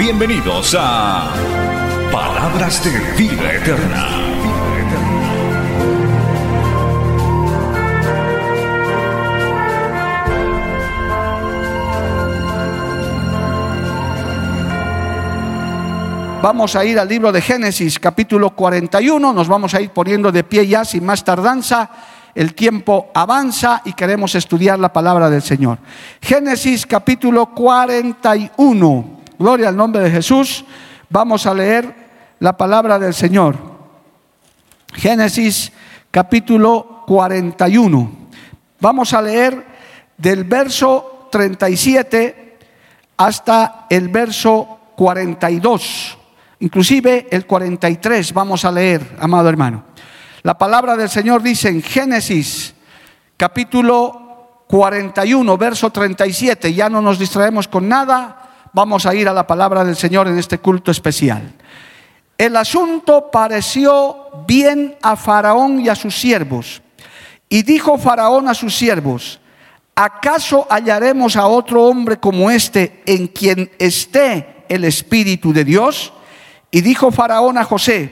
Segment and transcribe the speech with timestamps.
[0.00, 1.30] Bienvenidos a
[2.10, 2.90] Palabras de
[3.22, 4.06] Vida Eterna.
[16.40, 19.34] Vamos a ir al libro de Génesis, capítulo 41.
[19.34, 21.90] Nos vamos a ir poniendo de pie ya sin más tardanza.
[22.34, 25.76] El tiempo avanza y queremos estudiar la palabra del Señor.
[26.22, 29.19] Génesis, capítulo 41.
[29.40, 30.66] Gloria al nombre de Jesús.
[31.08, 31.94] Vamos a leer
[32.40, 33.56] la palabra del Señor.
[34.92, 35.72] Génesis,
[36.10, 38.12] capítulo 41.
[38.80, 39.64] Vamos a leer
[40.18, 42.58] del verso 37
[43.16, 46.18] hasta el verso 42.
[46.58, 49.84] Inclusive el 43 vamos a leer, amado hermano.
[50.42, 52.74] La palabra del Señor dice en Génesis
[53.38, 58.39] capítulo 41, verso 37, ya no nos distraemos con nada,
[58.72, 61.52] vamos a ir a la palabra del Señor en este culto especial.
[62.38, 66.80] El asunto pareció bien a Faraón y a sus siervos.
[67.48, 69.40] Y dijo Faraón a sus siervos,
[69.94, 76.12] ¿acaso hallaremos a otro hombre como este en quien esté el Espíritu de Dios?
[76.70, 78.10] Y dijo Faraón a José,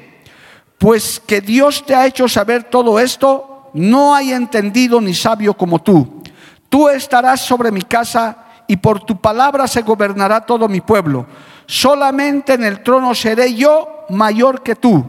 [0.77, 5.81] pues que Dios te ha hecho saber todo esto, no hay entendido ni sabio como
[5.81, 6.22] tú.
[6.69, 11.27] Tú estarás sobre mi casa y por tu palabra se gobernará todo mi pueblo.
[11.67, 15.05] Solamente en el trono seré yo mayor que tú.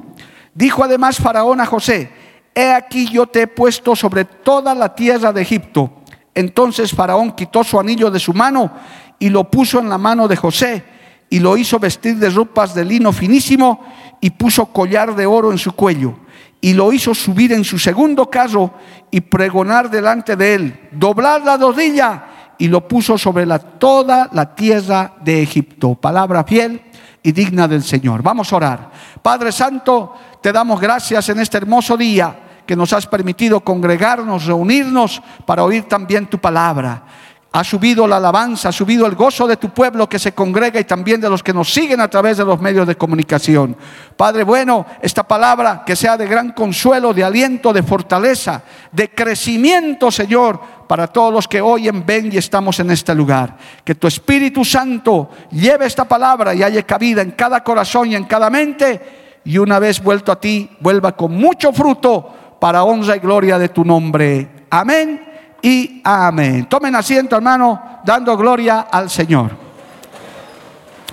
[0.56, 2.12] Dijo además Faraón a José,
[2.56, 5.92] he aquí yo te he puesto sobre toda la tierra de Egipto.
[6.34, 8.72] Entonces Faraón quitó su anillo de su mano
[9.20, 10.84] y lo puso en la mano de José
[11.30, 13.86] y lo hizo vestir de ropas de lino finísimo
[14.22, 16.16] y puso collar de oro en su cuello
[16.62, 18.74] y lo hizo subir en su segundo carro
[19.12, 24.54] y pregonar delante de él, doblar la rodilla y lo puso sobre la, toda la
[24.54, 25.96] tierra de Egipto.
[25.96, 26.82] Palabra fiel
[27.24, 28.22] y digna del Señor.
[28.22, 28.92] Vamos a orar.
[29.22, 35.22] Padre Santo, te damos gracias en este hermoso día que nos has permitido congregarnos, reunirnos
[35.46, 37.04] para oír también tu palabra.
[37.52, 40.84] Ha subido la alabanza, ha subido el gozo de tu pueblo que se congrega y
[40.84, 43.76] también de los que nos siguen a través de los medios de comunicación.
[44.16, 48.62] Padre bueno, esta palabra que sea de gran consuelo, de aliento, de fortaleza,
[48.92, 53.56] de crecimiento, Señor, para todos los que oyen, ven y estamos en este lugar.
[53.84, 58.24] Que tu Espíritu Santo lleve esta palabra y haya cabida en cada corazón y en
[58.24, 63.20] cada mente y una vez vuelto a ti, vuelva con mucho fruto para honra y
[63.20, 64.66] gloria de tu nombre.
[64.72, 65.24] Amén
[65.62, 66.66] y amén.
[66.66, 69.52] Tomen asiento, hermano, dando gloria al Señor.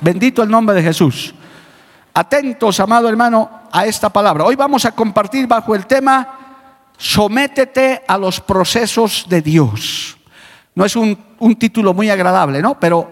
[0.01, 1.35] Bendito el nombre de Jesús.
[2.15, 4.45] Atentos, amado hermano, a esta palabra.
[4.45, 6.46] Hoy vamos a compartir bajo el tema,
[6.97, 10.17] sométete a los procesos de Dios.
[10.75, 12.79] No es un, un título muy agradable, ¿no?
[12.79, 13.11] Pero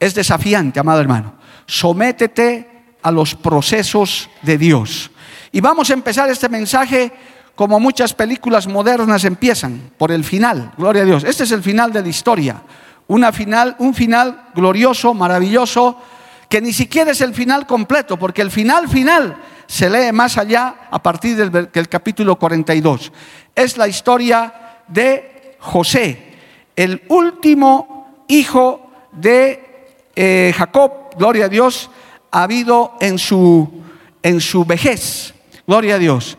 [0.00, 1.34] es desafiante, amado hermano.
[1.66, 5.10] Sométete a los procesos de Dios.
[5.52, 7.12] Y vamos a empezar este mensaje
[7.54, 11.24] como muchas películas modernas empiezan, por el final, gloria a Dios.
[11.24, 12.62] Este es el final de la historia,
[13.06, 16.00] Una final, un final glorioso, maravilloso,
[16.48, 19.36] que ni siquiera es el final completo, porque el final final
[19.66, 23.12] se lee más allá a partir del, capítulo 42.
[23.54, 26.34] Es la historia de José,
[26.76, 29.64] el último hijo de
[30.16, 31.90] eh, Jacob, gloria a Dios,
[32.30, 33.82] ha habido en su,
[34.22, 35.34] en su vejez,
[35.66, 36.36] gloria a Dios.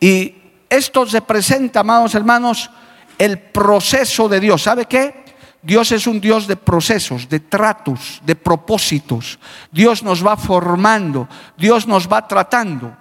[0.00, 0.34] Y
[0.68, 2.70] esto representa, amados hermanos,
[3.18, 4.62] el proceso de Dios.
[4.62, 5.25] ¿Sabe qué?
[5.66, 9.40] Dios es un Dios de procesos, de tratos, de propósitos.
[9.72, 11.28] Dios nos va formando,
[11.58, 12.96] Dios nos va tratando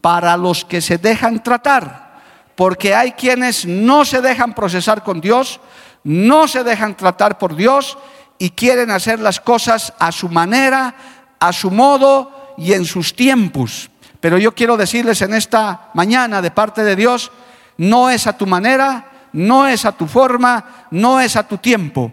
[0.00, 2.18] para los que se dejan tratar.
[2.56, 5.60] Porque hay quienes no se dejan procesar con Dios,
[6.02, 7.96] no se dejan tratar por Dios
[8.40, 10.96] y quieren hacer las cosas a su manera,
[11.38, 13.88] a su modo y en sus tiempos.
[14.18, 17.30] Pero yo quiero decirles en esta mañana de parte de Dios,
[17.76, 22.12] no es a tu manera, no es a tu forma, no es a tu tiempo,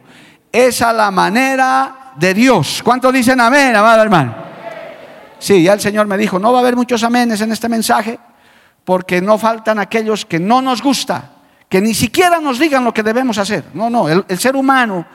[0.52, 2.82] es a la manera de Dios.
[2.84, 4.36] ¿Cuántos dicen amén, amado hermano?
[5.40, 8.20] Sí, ya el Señor me dijo, no va a haber muchos amenes en este mensaje,
[8.84, 11.32] porque no faltan aquellos que no nos gusta,
[11.70, 13.66] que ni siquiera nos digan lo que debemos hacer.
[13.74, 15.06] No, no, el, el ser humano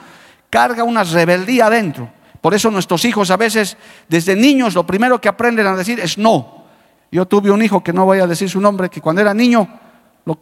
[0.49, 2.09] carga una rebeldía adentro,
[2.41, 3.77] Por eso nuestros hijos a veces,
[4.07, 6.63] desde niños, lo primero que aprenden a decir es no.
[7.11, 9.67] Yo tuve un hijo que no voy a decir su nombre, que cuando era niño,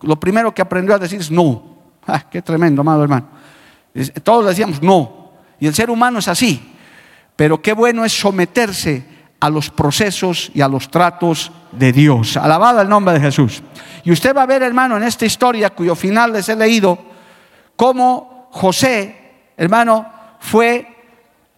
[0.02, 1.76] lo, primero que aprendió a decir es no.
[2.08, 3.28] Ah, qué tremendo, amado hermano.
[4.24, 5.32] Todos decíamos no.
[5.60, 6.74] Y el ser humano es así.
[7.36, 9.06] Pero qué bueno es someterse
[9.40, 12.38] a los procesos y a los tratos de Dios.
[12.38, 13.62] Alabado el nombre de Jesús.
[14.04, 16.98] Y usted va a ver, hermano, en esta historia cuyo final les he leído,
[17.76, 20.06] cómo José, hermano,
[20.40, 20.88] fue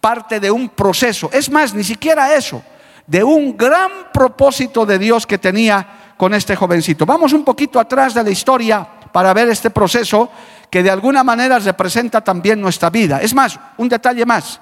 [0.00, 1.30] parte de un proceso.
[1.32, 2.62] Es más, ni siquiera eso,
[3.06, 7.06] de un gran propósito de Dios que tenía con este jovencito.
[7.06, 10.28] Vamos un poquito atrás de la historia para ver este proceso
[10.68, 13.22] que de alguna manera representa también nuestra vida.
[13.22, 14.60] Es más, un detalle más.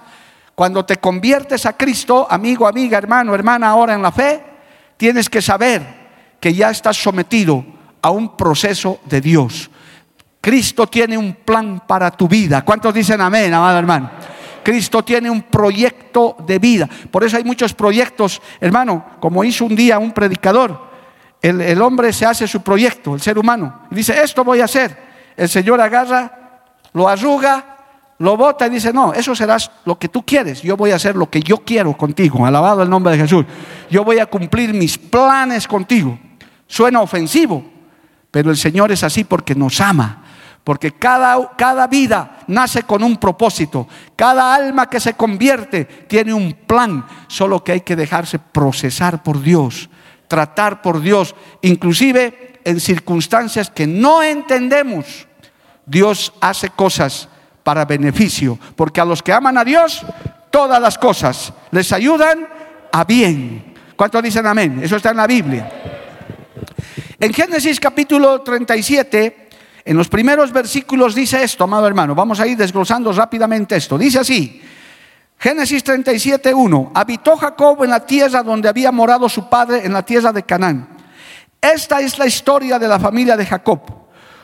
[0.55, 4.44] Cuando te conviertes a Cristo, amigo, amiga, hermano, hermana, ahora en la fe,
[4.97, 5.82] tienes que saber
[6.38, 7.64] que ya estás sometido
[8.02, 9.70] a un proceso de Dios.
[10.41, 12.64] Cristo tiene un plan para tu vida.
[12.64, 14.11] ¿Cuántos dicen amén, amado hermano?
[14.62, 16.88] Cristo tiene un proyecto de vida.
[17.11, 20.96] Por eso hay muchos proyectos, hermano, como hizo un día un predicador.
[21.43, 24.97] El, hombre se hace su proyecto, el ser humano, y dice, esto voy a hacer.
[25.37, 26.62] El Señor agarra,
[26.93, 27.77] lo arruga,
[28.19, 30.62] lo bota y dice, no, eso serás lo que tú quieres.
[30.62, 32.47] Yo voy a hacer lo que yo quiero contigo.
[32.47, 33.44] Alabado el nombre de Jesús.
[33.91, 36.19] Yo voy a cumplir mis planes contigo.
[36.67, 37.65] Suena ofensivo,
[38.31, 40.23] pero el Señor es así porque nos ama.
[40.65, 43.87] Porque cada, cada vida nace con un propósito.
[44.17, 47.06] Cada alma que se convierte tiene un plan.
[47.29, 49.88] Solo que hay que dejarse procesar por Dios,
[50.28, 55.26] tratar por Dios, inclusive en circunstancias que no entendemos.
[55.84, 57.28] Dios hace cosas
[57.62, 58.58] para beneficio.
[58.75, 60.05] Porque a los que aman a Dios,
[60.50, 62.49] todas las cosas les ayudan
[62.93, 63.75] a bien.
[63.94, 64.81] ¿Cuántos dicen amén?
[64.82, 65.70] Eso está en la Biblia.
[67.19, 69.46] En Génesis capítulo 37
[69.87, 72.12] en los primeros versículos dice esto, amado hermano.
[72.12, 73.96] Vamos a ir desglosando rápidamente esto.
[73.96, 74.61] Dice así,
[75.38, 76.93] Génesis 37, 1.
[76.94, 80.88] Habitó Jacob en la tierra donde había morado su padre, en la tierra de Canaán.
[81.61, 83.81] Esta es la historia de la familia de Jacob.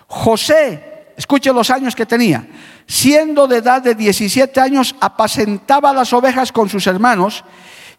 [0.06, 2.46] José, escuche los años que tenía,
[2.86, 7.44] siendo de edad de 17 años, apacentaba las ovejas con sus hermanos,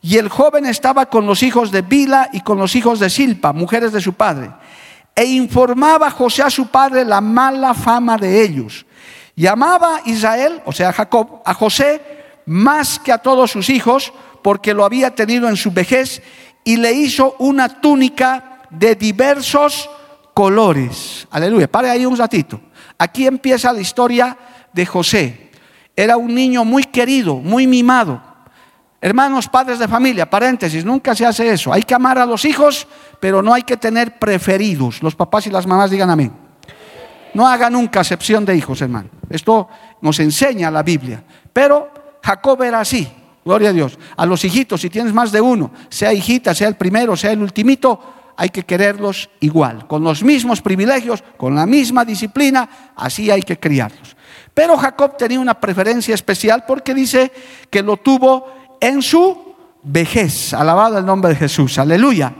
[0.02, 3.54] y el joven estaba con los hijos de Bila y con los hijos de Silpa,
[3.54, 4.52] mujeres de su padre
[5.16, 8.86] e informaba José a su padre la mala fama de ellos.
[9.36, 14.86] Llamaba Israel, o sea Jacob, a José más que a todos sus hijos, porque lo
[14.86, 16.22] había tenido en su vejez,
[16.64, 19.90] y le hizo una túnica de diversos
[20.34, 21.28] colores.
[21.32, 22.60] Aleluya, pare ahí un ratito.
[22.98, 24.38] Aquí empieza la historia
[24.72, 25.52] de José.
[25.96, 28.34] Era un niño muy querido, muy mimado
[29.04, 31.74] Hermanos, padres de familia, paréntesis, nunca se hace eso.
[31.74, 32.88] Hay que amar a los hijos,
[33.20, 35.04] pero no hay que tener preferidos.
[35.04, 36.32] Los papás y las mamás digan amén.
[37.34, 39.10] No haga nunca acepción de hijos, hermano.
[39.30, 39.68] Esto
[40.00, 41.22] nos enseña la Biblia.
[41.52, 41.92] Pero
[42.24, 43.08] Jacob era así,
[43.44, 44.00] gloria a Dios.
[44.16, 47.42] A los hijitos, si tienes más de uno, sea hijita, sea el primero, sea el
[47.42, 48.00] ultimito,
[48.38, 53.60] hay que quererlos igual, con los mismos privilegios, con la misma disciplina, así hay que
[53.60, 54.16] criarlos.
[54.54, 57.32] Pero Jacob tenía una preferencia especial porque dice
[57.70, 60.54] que lo tuvo en su vejez.
[60.54, 62.34] Alabado el nombre de Jesús, aleluya.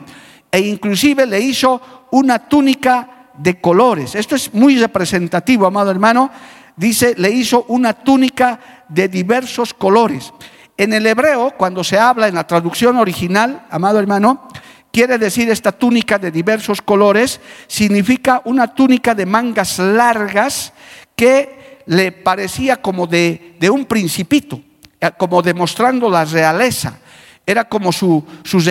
[0.52, 4.16] E inclusive le hizo una túnica de colores.
[4.16, 6.30] Esto es muy representativo, amado hermano.
[6.76, 10.34] Dice, le hizo una túnica de diversos colores.
[10.78, 14.48] En el hebreo, cuando se habla en la traducción original, amado hermano,
[14.92, 20.74] quiere decir esta túnica de diversos colores, significa una túnica de mangas largas
[21.16, 24.60] que le parecía como de, de un principito.
[25.04, 26.98] Eh, como demostrando la realeza.
[27.46, 28.62] Era como su, su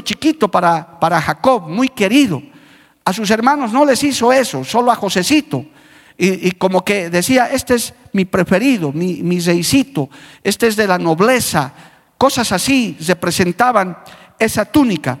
[0.00, 2.40] chiquito para, para Jacob, muy querido.
[3.04, 5.64] A sus hermanos no les hizo eso, solo a Josecito.
[6.22, 11.72] Y, como que decía, este es mi preferido, mi, mi este es de la nobleza.
[12.18, 13.96] Cosas así representaban
[14.38, 15.18] esa túnica.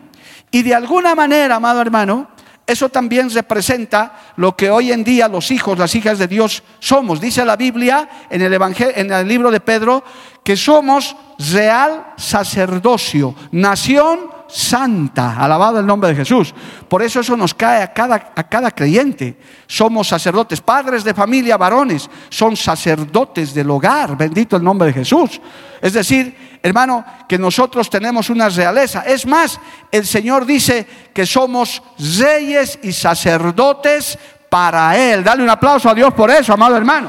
[0.50, 2.28] Y de alguna manera, amado hermano,
[2.66, 7.18] eso también representa lo que hoy en día los hijos, las hijas de Dios somos.
[7.18, 10.04] Dice la Biblia en el, Evangelio, en el libro de Pedro
[10.44, 15.36] que somos real sacerdocio, nación santa.
[15.36, 16.54] Alabado el nombre de Jesús.
[16.88, 19.36] Por eso eso nos cae a cada, a cada creyente.
[19.66, 24.16] Somos sacerdotes, padres de familia, varones, son sacerdotes del hogar.
[24.16, 25.40] Bendito el nombre de Jesús.
[25.80, 29.02] Es decir, hermano, que nosotros tenemos una realeza.
[29.06, 29.58] Es más,
[29.90, 31.82] el Señor dice que somos
[32.18, 35.24] reyes y sacerdotes para Él.
[35.24, 37.08] Dale un aplauso a Dios por eso, amado hermano.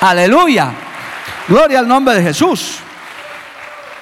[0.00, 0.72] Aleluya.
[1.48, 2.80] Gloria al nombre de Jesús.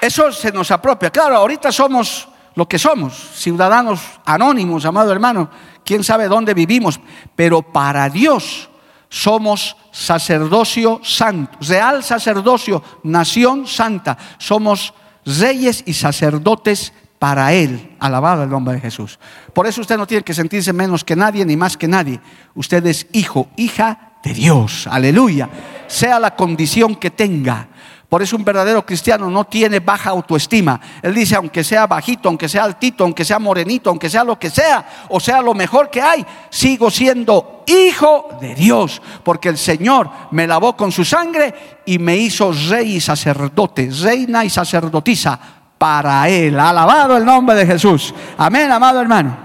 [0.05, 1.09] Eso se nos apropia.
[1.09, 5.49] Claro, ahorita somos lo que somos, ciudadanos anónimos, amado hermano.
[5.83, 6.99] Quién sabe dónde vivimos,
[7.35, 8.69] pero para Dios
[9.09, 14.15] somos sacerdocio santo, real sacerdocio, nación santa.
[14.37, 14.93] Somos
[15.25, 17.95] reyes y sacerdotes para Él.
[17.99, 19.17] Alabado el nombre de Jesús.
[19.53, 22.19] Por eso usted no tiene que sentirse menos que nadie ni más que nadie.
[22.53, 24.85] Usted es hijo, hija de Dios.
[24.85, 25.49] Aleluya.
[25.87, 27.69] Sea la condición que tenga.
[28.09, 30.79] Por eso un verdadero cristiano no tiene baja autoestima.
[31.01, 34.49] Él dice, aunque sea bajito, aunque sea altito, aunque sea morenito, aunque sea lo que
[34.49, 40.09] sea, o sea lo mejor que hay, sigo siendo hijo de Dios, porque el Señor
[40.31, 45.39] me lavó con su sangre y me hizo rey y sacerdote, reina y sacerdotisa
[45.77, 46.59] para Él.
[46.59, 48.13] Alabado el nombre de Jesús.
[48.37, 49.44] Amén, amado hermano.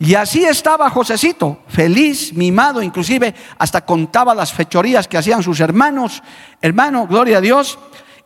[0.00, 6.22] Y así estaba Josecito, feliz, mimado, inclusive hasta contaba las fechorías que hacían sus hermanos.
[6.62, 7.78] Hermano, gloria a Dios.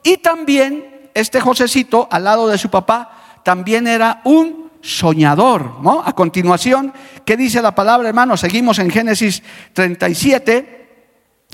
[0.03, 5.81] Y también este Josecito, al lado de su papá, también era un soñador.
[5.81, 6.03] ¿no?
[6.05, 6.93] A continuación,
[7.25, 8.37] ¿qué dice la palabra, hermano?
[8.37, 11.07] Seguimos en Génesis 37.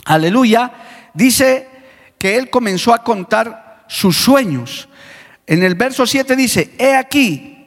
[0.07, 0.73] Aleluya.
[1.15, 1.69] Dice
[2.19, 4.89] que él comenzó a contar sus sueños.
[5.47, 7.58] En el verso 7 dice, he aquí,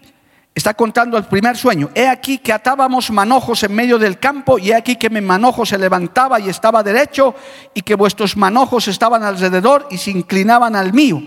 [0.61, 1.89] Está contando el primer sueño.
[1.95, 5.65] He aquí que atábamos manojos en medio del campo y he aquí que mi manojo
[5.65, 7.33] se levantaba y estaba derecho
[7.73, 11.19] y que vuestros manojos estaban alrededor y se inclinaban al mío.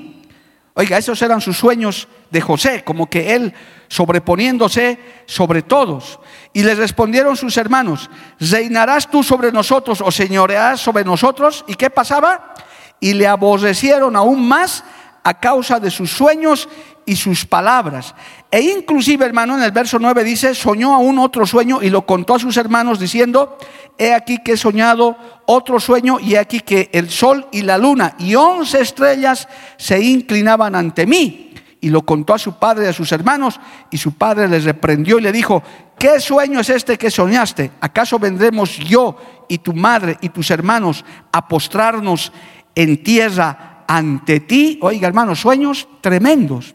[0.75, 3.53] Oiga, esos eran sus sueños de José, como que él
[3.88, 6.21] sobreponiéndose sobre todos.
[6.53, 11.64] Y le respondieron sus hermanos, ¿reinarás tú sobre nosotros o señorearás sobre nosotros?
[11.67, 12.55] ¿Y qué pasaba?
[13.00, 14.85] Y le aborrecieron aún más
[15.25, 16.69] a causa de sus sueños
[17.07, 18.14] y sus palabras.
[18.50, 22.35] E inclusive, hermano, en el verso 9 dice, soñó aún otro sueño y lo contó
[22.35, 23.59] a sus hermanos diciendo,
[23.99, 25.16] he aquí que he soñado
[25.47, 30.00] otro sueño y he aquí que el sol y la luna y once estrellas se
[30.00, 31.50] inclinaban ante mí.
[31.81, 35.19] Y lo contó a su padre y a sus hermanos y su padre les reprendió
[35.19, 35.62] y le dijo,
[35.99, 37.73] ¿qué sueño es este que soñaste?
[37.81, 39.16] ¿Acaso vendremos yo
[39.49, 42.33] y tu madre y tus hermanos a postrarnos
[42.75, 44.79] en tierra ante ti?
[44.83, 46.75] Oiga, hermanos, sueños tremendos.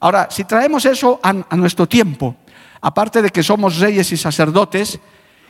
[0.00, 2.36] Ahora, si traemos eso a, nuestro tiempo,
[2.80, 5.00] aparte de que somos reyes y sacerdotes,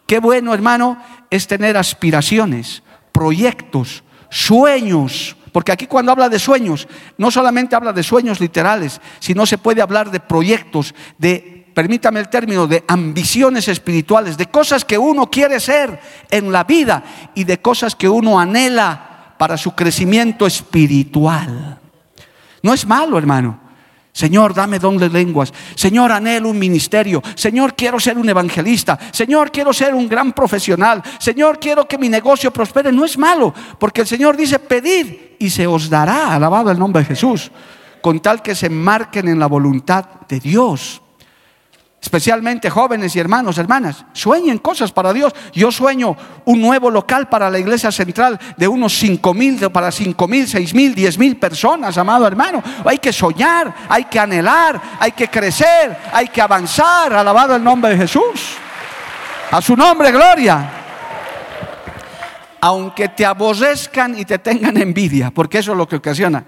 [0.07, 5.37] qué bueno, hermano, es tener aspiraciones, proyectos, sueños.
[5.53, 9.83] Porque aquí cuando habla de sueños, no solamente habla de sueños literales, sino se puede
[9.83, 15.61] hablar de proyectos, de, permítame el término, de ambiciones espirituales, de cosas que uno quiere
[15.61, 17.05] ser en la vida
[17.35, 19.08] y de cosas que uno anhela
[19.39, 21.79] para su crecimiento espiritual.
[22.63, 23.69] No es malo, hermano.
[24.13, 25.53] Señor, dame don de lenguas.
[25.77, 27.23] Señor, anhelo un ministerio.
[27.37, 28.99] Señor, quiero ser un evangelista.
[29.13, 31.01] Señor, quiero ser un gran profesional.
[31.21, 32.91] Señor, quiero que mi negocio prospere.
[32.91, 36.35] No es malo, porque el Señor dice, pedid y se os dará.
[36.35, 37.53] Alabado el nombre de Jesús.
[38.03, 41.01] Con tal que se marquen en la voluntad de Dios
[42.01, 45.35] especialmente jóvenes y hermanos, hermanas, sueñen cosas para Dios.
[45.53, 50.29] Yo sueño un nuevo local para la iglesia central de unos cinco mil, para cinco
[50.29, 52.63] mil, seis mil, diez mil personas, amado hermano.
[52.85, 57.13] Hay que soñar, hay que anhelar, hay que crecer, hay que avanzar.
[57.13, 58.55] Alabado el nombre de Jesús.
[59.51, 60.71] A su nombre, gloria.
[62.61, 66.45] Aunque te aborrezcan y te tengan envidia, porque eso es lo que ocasiona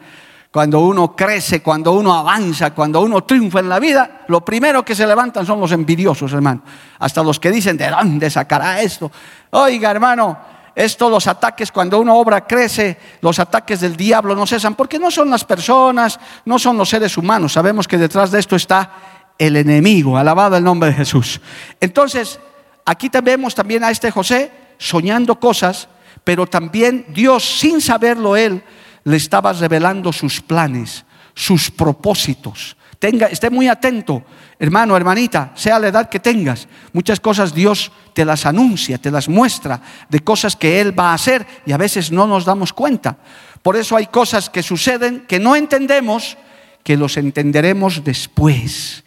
[0.50, 4.96] cuando uno crece, cuando uno avanza, cuando uno triunfa en la vida, lo primero que
[4.96, 6.62] se levantan son los envidiosos, hermano.
[6.98, 9.12] Hasta los que dicen, ¿de dónde sacará esto?
[9.50, 10.36] Oiga, hermano,
[10.74, 15.10] estos los ataques, cuando una obra crece, los ataques del diablo no cesan, porque no
[15.10, 17.52] son las personas, no son los seres humanos.
[17.52, 18.90] Sabemos que detrás de esto está
[19.38, 21.40] el enemigo, alabado el nombre de Jesús.
[21.80, 22.40] Entonces,
[22.84, 25.88] aquí vemos también a este José soñando cosas,
[26.24, 28.64] pero también Dios, sin saberlo él,
[29.04, 31.04] le estaba revelando sus planes,
[31.34, 32.76] sus propósitos.
[32.98, 34.22] Tenga, esté muy atento,
[34.58, 36.68] hermano, hermanita, sea la edad que tengas.
[36.92, 39.80] Muchas cosas Dios te las anuncia, te las muestra
[40.10, 43.16] de cosas que Él va a hacer y a veces no nos damos cuenta.
[43.62, 46.36] Por eso hay cosas que suceden que no entendemos,
[46.82, 49.02] que los entenderemos después.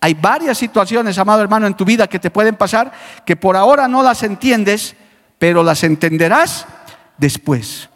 [0.00, 2.92] Hay varias situaciones, amado hermano, en tu vida que te pueden pasar
[3.24, 4.96] que por ahora no las entiendes,
[5.38, 6.66] pero las entenderás
[7.18, 7.88] después.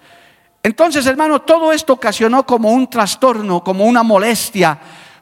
[0.62, 4.78] Entonces, hermano, todo esto ocasionó como un trastorno, como una molestia.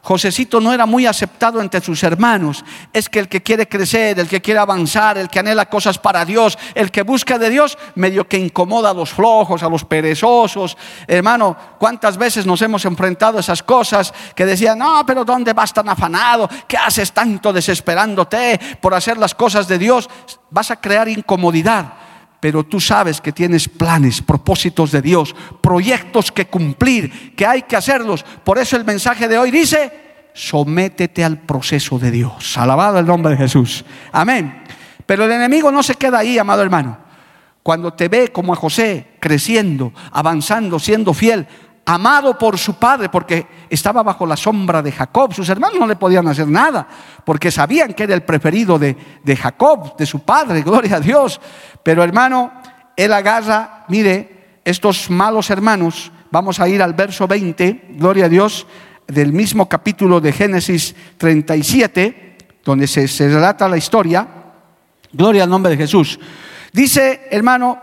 [0.07, 2.63] Josecito no era muy aceptado entre sus hermanos.
[2.93, 6.23] Es que el que quiere crecer, el que quiere avanzar, el que anhela cosas para
[6.23, 10.77] Dios, el que busca de Dios, medio que incomoda a los flojos, a los perezosos.
[11.07, 15.73] Hermano, ¿cuántas veces nos hemos enfrentado a esas cosas que decían, no, pero ¿dónde vas
[15.73, 16.49] tan afanado?
[16.69, 20.09] ¿Qué haces tanto desesperándote por hacer las cosas de Dios?
[20.49, 22.06] Vas a crear incomodidad
[22.39, 27.75] pero tú sabes que tienes planes, propósitos de Dios, proyectos que cumplir, que hay que
[27.75, 28.23] hacerlos.
[28.43, 29.91] Por eso el mensaje de hoy dice,
[30.33, 32.57] sométete al proceso de Dios.
[32.57, 33.83] Alabado el nombre de Jesús.
[34.11, 34.63] Amén.
[35.05, 36.99] Pero el enemigo no se queda ahí, amado hermano.
[37.63, 41.47] cuando te ve como a José creciendo, avanzando, siendo fiel,
[41.87, 45.33] amado por su padre, porque estaba bajo la sombra de Jacob.
[45.33, 46.85] Sus hermanos no le podían hacer nada,
[47.23, 51.39] porque sabían que era el preferido de, de Jacob, de su padre, gloria a Dios.
[51.83, 52.51] Pero hermano,
[52.97, 58.67] él agarra, mire, estos malos hermanos, vamos a ir al verso 20, gloria a Dios,
[59.07, 64.27] del mismo capítulo de Génesis 37, donde se, se relata la historia,
[65.13, 66.19] gloria al nombre de Jesús.
[66.73, 67.79] Dice, hermano,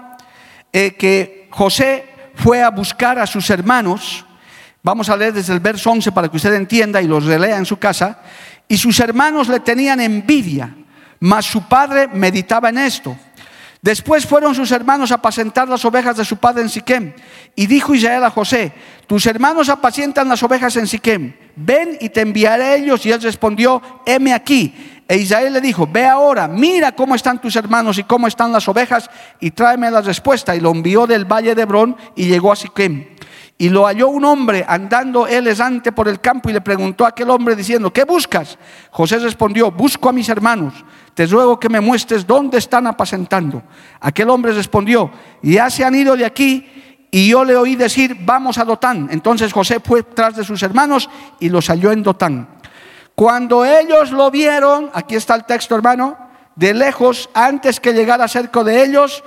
[0.71, 4.25] eh, que José fue a buscar a sus hermanos.
[4.83, 7.67] Vamos a leer desde el verso 11 para que usted entienda y los relea en
[7.67, 8.21] su casa.
[8.69, 10.75] Y sus hermanos le tenían envidia,
[11.21, 13.17] mas su padre meditaba en esto.
[13.85, 17.13] Después fueron sus hermanos a apacentar las ovejas de su padre en Siquem.
[17.55, 18.73] Y dijo Israel a José,
[19.07, 21.35] tus hermanos apacientan las ovejas en Siquem.
[21.55, 23.05] Ven y te enviaré a ellos.
[23.05, 24.94] Y él respondió, heme aquí.
[25.07, 28.67] E Israel le dijo, ve ahora, mira cómo están tus hermanos y cómo están las
[28.69, 30.57] ovejas y tráeme la respuesta.
[30.57, 33.07] Y lo envió del valle de Hebrón y llegó a Siquem.
[33.57, 37.09] Y lo halló un hombre andando él esante por el campo y le preguntó a
[37.09, 38.59] aquel hombre diciendo, ¿qué buscas?
[38.91, 40.75] José respondió, busco a mis hermanos.
[41.13, 43.63] Te ruego que me muestres dónde están apacentando.
[44.01, 45.11] Aquel hombre respondió,
[45.43, 46.67] ya se han ido de aquí
[47.13, 49.09] y yo le oí decir, vamos a Dotán.
[49.13, 51.09] Entonces José fue tras de sus hermanos
[51.39, 52.49] y los halló en Dotán.
[53.15, 56.17] Cuando ellos lo vieron, aquí está el texto hermano,
[56.57, 59.23] de lejos, antes que llegara cerca de ellos,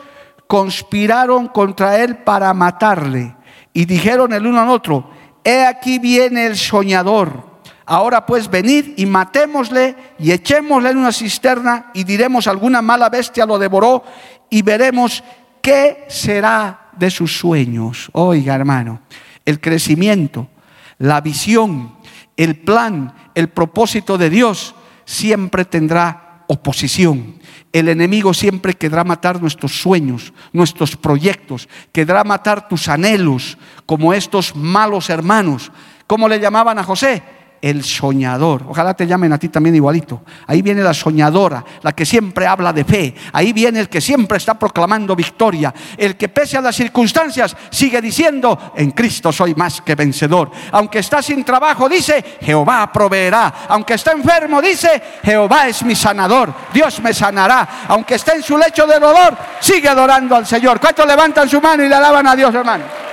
[0.48, 3.36] conspiraron contra él para matarle.
[3.74, 5.10] Y dijeron el uno al otro,
[5.44, 7.58] he aquí viene el soñador.
[7.86, 13.46] Ahora pues venid y matémosle y echémosle en una cisterna y diremos alguna mala bestia
[13.46, 14.04] lo devoró
[14.50, 15.24] y veremos
[15.62, 18.10] qué será de sus sueños.
[18.12, 19.02] Oiga hermano,
[19.46, 20.50] el crecimiento,
[20.98, 21.97] la visión,
[22.38, 24.76] el plan, el propósito de Dios
[25.06, 27.36] siempre tendrá oposición.
[27.74, 34.56] El enemigo siempre querrá matar nuestros sueños, nuestros proyectos, querrá matar tus anhelos, como estos
[34.56, 35.72] malos hermanos.
[36.08, 37.22] ¿Cómo le llamaban a José?
[37.62, 38.64] El soñador.
[38.68, 40.22] Ojalá te llamen a ti también igualito.
[40.46, 43.16] Ahí viene la soñadora, la que siempre habla de fe.
[43.34, 45.74] Ahí viene el que siempre está proclamando victoria.
[45.98, 50.52] El que pese a las circunstancias sigue diciendo, en Cristo soy más que vencedor.
[50.72, 53.54] Aunque está sin trabajo, dice, Jehová proveerá.
[53.70, 56.54] Aunque está enfermo, dice, Jehová es mi sanador.
[56.74, 57.86] Dios me sanará.
[57.88, 60.80] Aunque esté en su lecho de dolor, sigue adorando al Señor.
[60.80, 63.07] ¿Cuántos levantan su mano y le alaban a Dios, hermano?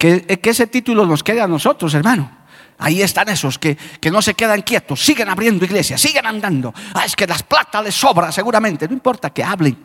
[0.00, 2.30] Que, ese título nos quede a nosotros, hermano.
[2.78, 6.72] Ahí están esos que, que, no se quedan quietos, siguen abriendo iglesias, siguen andando.
[6.94, 8.88] Ah, es que las plata les sobra seguramente.
[8.88, 9.76] No importa que hablen.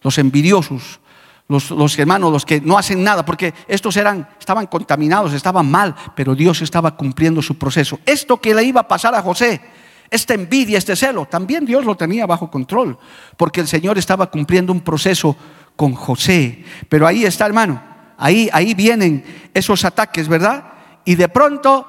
[0.00, 1.00] Los envidiosos,
[1.48, 5.92] los, los, hermanos, los que no hacen nada, porque estos eran, estaban contaminados, estaban mal,
[6.14, 7.98] pero Dios estaba cumpliendo su proceso.
[8.06, 9.60] Esto que le iba a pasar a José,
[10.08, 12.96] esta envidia, este celo, también Dios lo tenía bajo control,
[13.36, 15.36] porque el Señor estaba cumpliendo un proceso
[15.74, 16.64] con José.
[16.88, 20.64] Pero ahí está, hermano ahí, ahí vienen esos ataques, ¿verdad?
[21.04, 21.86] Y de pronto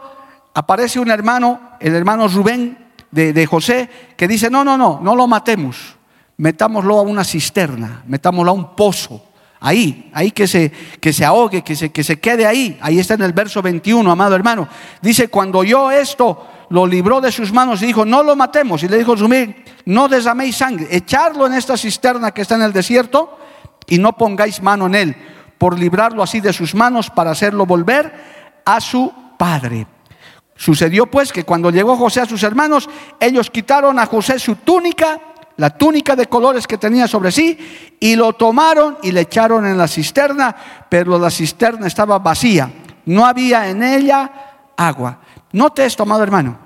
[0.53, 2.77] aparece un hermano, el hermano Rubén
[3.11, 5.95] de, José, que dice, no, no, no, no lo matemos,
[6.37, 9.25] metámoslo a una cisterna, metámoslo a un pozo.
[9.61, 12.77] Ahí, ahí que se, que se ahogue, que se, que se quede ahí.
[12.79, 14.69] Ahí está en el verso 21, amado hermano.
[15.01, 18.83] Dice, cuando yo esto lo libró de sus manos y dijo, no lo matemos.
[18.83, 22.71] Y le dijo, Rubén, no desaméis sangre, echarlo en esta cisterna que está en el
[22.71, 23.37] desierto
[23.85, 25.15] y no pongáis mano en él
[25.59, 28.11] por librarlo así de sus manos para hacerlo volver
[28.65, 29.85] a su padre.
[30.55, 35.19] Sucedió pues que cuando llegó José a sus hermanos, ellos quitaron a José su túnica,
[35.57, 37.57] la túnica de colores que tenía sobre sí,
[37.99, 40.55] y lo tomaron y le echaron en la cisterna,
[40.89, 42.71] pero la cisterna estaba vacía,
[43.05, 44.31] no había en ella
[44.75, 45.19] agua.
[45.51, 46.57] Note esto, amado hermano,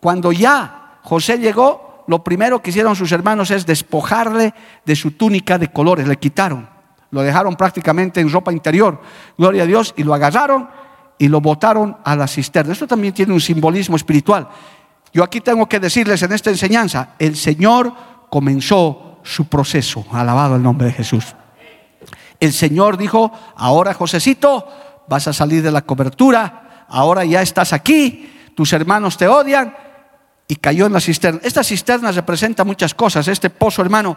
[0.00, 5.58] cuando ya José llegó, lo primero que hicieron sus hermanos es despojarle de su túnica
[5.58, 6.79] de colores, le quitaron.
[7.10, 9.00] Lo dejaron prácticamente en ropa interior,
[9.36, 10.68] gloria a Dios, y lo agarraron
[11.18, 12.72] y lo botaron a la cisterna.
[12.72, 14.48] Esto también tiene un simbolismo espiritual.
[15.12, 17.92] Yo aquí tengo que decirles en esta enseñanza, el Señor
[18.30, 21.34] comenzó su proceso, alabado el nombre de Jesús.
[22.38, 24.66] El Señor dijo, ahora Josecito,
[25.08, 29.74] vas a salir de la cobertura, ahora ya estás aquí, tus hermanos te odian,
[30.50, 31.40] y cayó en la cisterna.
[31.44, 33.28] Esta cisterna representa muchas cosas.
[33.28, 34.16] Este pozo, hermano,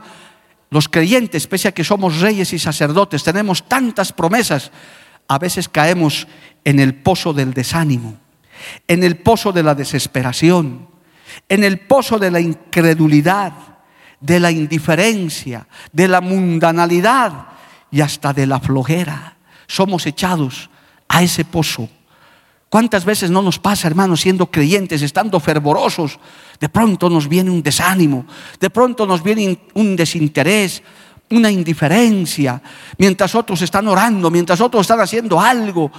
[0.74, 4.72] los creyentes, pese a que somos reyes y sacerdotes, tenemos tantas promesas,
[5.28, 6.28] a veces caemos
[6.64, 8.18] en el pozo del desánimo,
[8.88, 10.88] en el pozo de la desesperación,
[11.48, 13.54] en el pozo de la incredulidad,
[14.20, 17.50] de la indiferencia, de la mundanalidad
[17.92, 19.38] y hasta de la flojera.
[19.68, 20.72] Somos echados
[21.08, 21.88] a ese pozo
[22.74, 26.18] ¿Cuántas veces no nos pasa, hermanos, siendo creyentes, estando fervorosos?
[26.60, 28.26] De pronto nos viene un desánimo,
[28.60, 30.82] de pronto nos viene un desinterés,
[31.30, 32.60] una indiferencia,
[32.98, 35.92] mientras otros están orando, mientras otros están haciendo algo.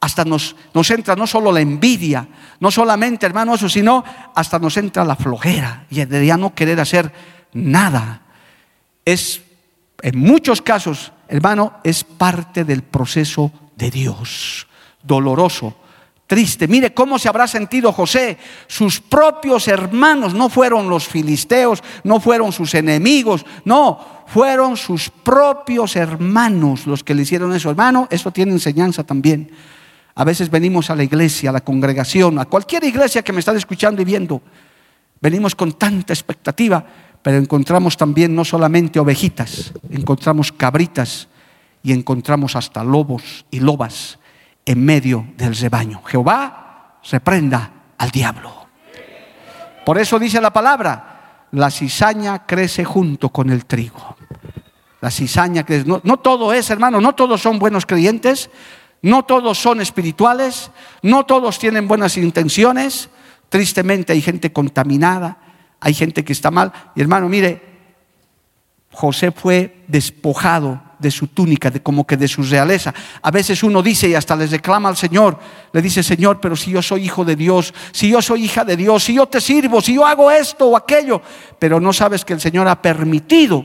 [0.00, 0.54] Hasta nos,
[0.90, 2.28] entra no solo la envidia,
[2.60, 6.78] no solamente, hermano, eso, sino hasta nos entra la flojera y de ya no querer
[6.78, 7.10] hacer
[7.54, 8.20] nada.
[9.02, 9.40] Es,
[10.02, 14.66] en muchos casos, hermano, es parte del proceso de Dios,
[15.02, 15.74] doloroso,
[16.28, 16.68] triste.
[16.68, 18.38] Mire cómo se habrá sentido José.
[18.68, 25.96] Sus propios hermanos no fueron los filisteos, no fueron sus enemigos, no, fueron sus propios
[25.96, 27.70] hermanos los que le hicieron eso.
[27.70, 29.50] Hermano, eso tiene enseñanza también.
[30.14, 33.52] A veces venimos a la iglesia, a la congregación, a cualquier iglesia que me está
[33.56, 34.42] escuchando y viendo.
[35.20, 36.84] Venimos con tanta expectativa,
[37.22, 41.28] pero encontramos también no solamente ovejitas, encontramos cabritas
[41.82, 44.17] y encontramos hasta lobos y lobas
[44.68, 46.02] en medio del rebaño.
[46.04, 48.68] Jehová reprenda al diablo.
[49.86, 54.14] Por eso dice la palabra, la cizaña crece junto con el trigo.
[55.00, 55.88] La cizaña crece.
[55.88, 58.50] No, no todo es, hermano, no todos son buenos creyentes,
[59.00, 63.08] no todos son espirituales, no todos tienen buenas intenciones.
[63.48, 65.38] Tristemente hay gente contaminada,
[65.80, 66.74] hay gente que está mal.
[66.94, 67.62] Y hermano, mire,
[68.92, 72.94] José fue despojado de su túnica, de como que de su realeza.
[73.22, 75.38] A veces uno dice y hasta les reclama al Señor,
[75.72, 78.76] le dice, Señor, pero si yo soy hijo de Dios, si yo soy hija de
[78.76, 81.20] Dios, si yo te sirvo, si yo hago esto o aquello,
[81.58, 83.64] pero no sabes que el Señor ha permitido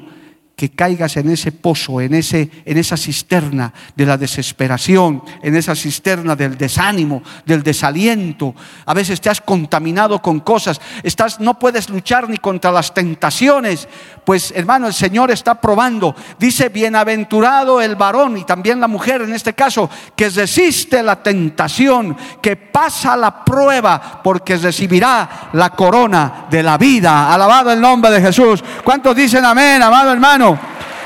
[0.55, 5.75] que caigas en ese pozo, en, ese, en esa cisterna de la desesperación, en esa
[5.75, 8.53] cisterna del desánimo, del desaliento.
[8.85, 13.87] A veces te has contaminado con cosas, estás, no puedes luchar ni contra las tentaciones.
[14.25, 16.15] Pues hermano, el Señor está probando.
[16.39, 22.15] Dice, bienaventurado el varón y también la mujer en este caso, que resiste la tentación,
[22.41, 27.33] que pasa la prueba, porque recibirá la corona de la vida.
[27.33, 28.63] Alabado el nombre de Jesús.
[28.83, 30.57] ¿Cuántos dicen amén, amado hermano?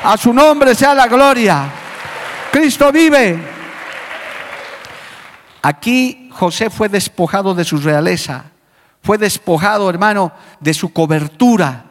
[0.03, 1.65] A su nombre sea la gloria.
[2.51, 3.39] Cristo vive.
[5.62, 8.45] Aquí José fue despojado de su realeza.
[9.01, 11.87] Fue despojado, hermano, de su cobertura.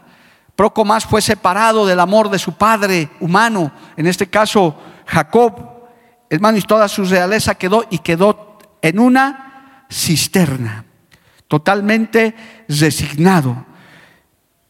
[0.56, 5.52] Poco más fue separado del amor de su padre humano, en este caso Jacob.
[6.28, 10.84] Hermano, y toda su realeza quedó y quedó en una cisterna,
[11.46, 12.34] totalmente
[12.68, 13.64] resignado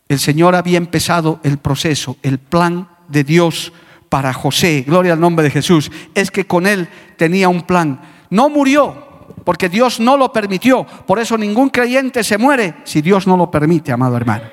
[0.09, 3.73] el Señor había empezado el proceso, el plan de Dios
[4.09, 4.85] para José.
[4.87, 5.91] Gloria al nombre de Jesús.
[6.15, 8.01] Es que con él tenía un plan.
[8.31, 9.05] No murió
[9.45, 10.87] porque Dios no lo permitió.
[11.07, 14.45] Por eso ningún creyente se muere si Dios no lo permite, amado hermano.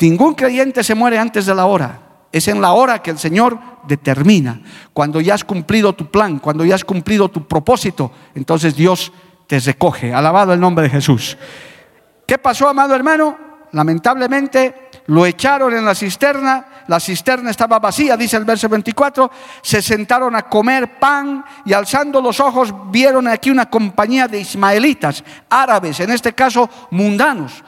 [0.00, 2.00] Ningún creyente se muere antes de la hora.
[2.32, 4.60] Es en la hora que el Señor determina.
[4.92, 9.12] Cuando ya has cumplido tu plan, cuando ya has cumplido tu propósito, entonces Dios
[9.46, 10.12] te recoge.
[10.12, 11.36] Alabado el nombre de Jesús.
[12.26, 13.38] ¿Qué pasó, amado hermano?
[13.72, 19.30] Lamentablemente lo echaron en la cisterna, la cisterna estaba vacía, dice el verso 24,
[19.62, 25.24] se sentaron a comer pan y alzando los ojos vieron aquí una compañía de ismaelitas,
[25.50, 27.64] árabes, en este caso mundanos.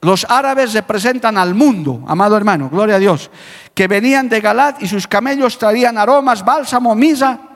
[0.00, 3.30] Los árabes representan al mundo, amado hermano, gloria a Dios,
[3.74, 7.48] que venían de Galat y sus camellos traían aromas, bálsamo, misa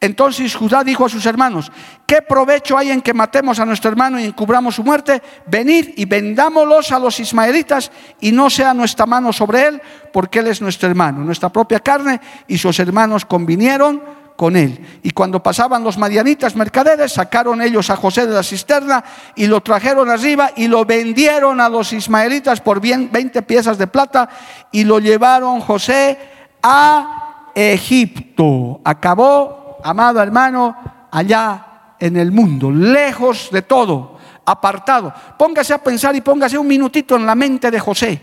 [0.00, 1.70] entonces Judá dijo a sus hermanos,
[2.06, 5.22] ¿qué provecho hay en que matemos a nuestro hermano y encubramos su muerte?
[5.46, 10.46] Venid y vendámoslos a los ismaelitas y no sea nuestra mano sobre él, porque él
[10.46, 14.02] es nuestro hermano, nuestra propia carne, y sus hermanos convinieron
[14.40, 14.80] con él.
[15.02, 19.04] Y cuando pasaban los madianitas mercaderes, sacaron ellos a José de la cisterna
[19.36, 23.86] y lo trajeron arriba y lo vendieron a los ismaelitas por bien 20 piezas de
[23.86, 24.30] plata
[24.72, 26.18] y lo llevaron José
[26.62, 28.80] a Egipto.
[28.82, 30.74] Acabó amado hermano,
[31.10, 35.12] allá en el mundo, lejos de todo, apartado.
[35.38, 38.22] Póngase a pensar y póngase un minutito en la mente de José.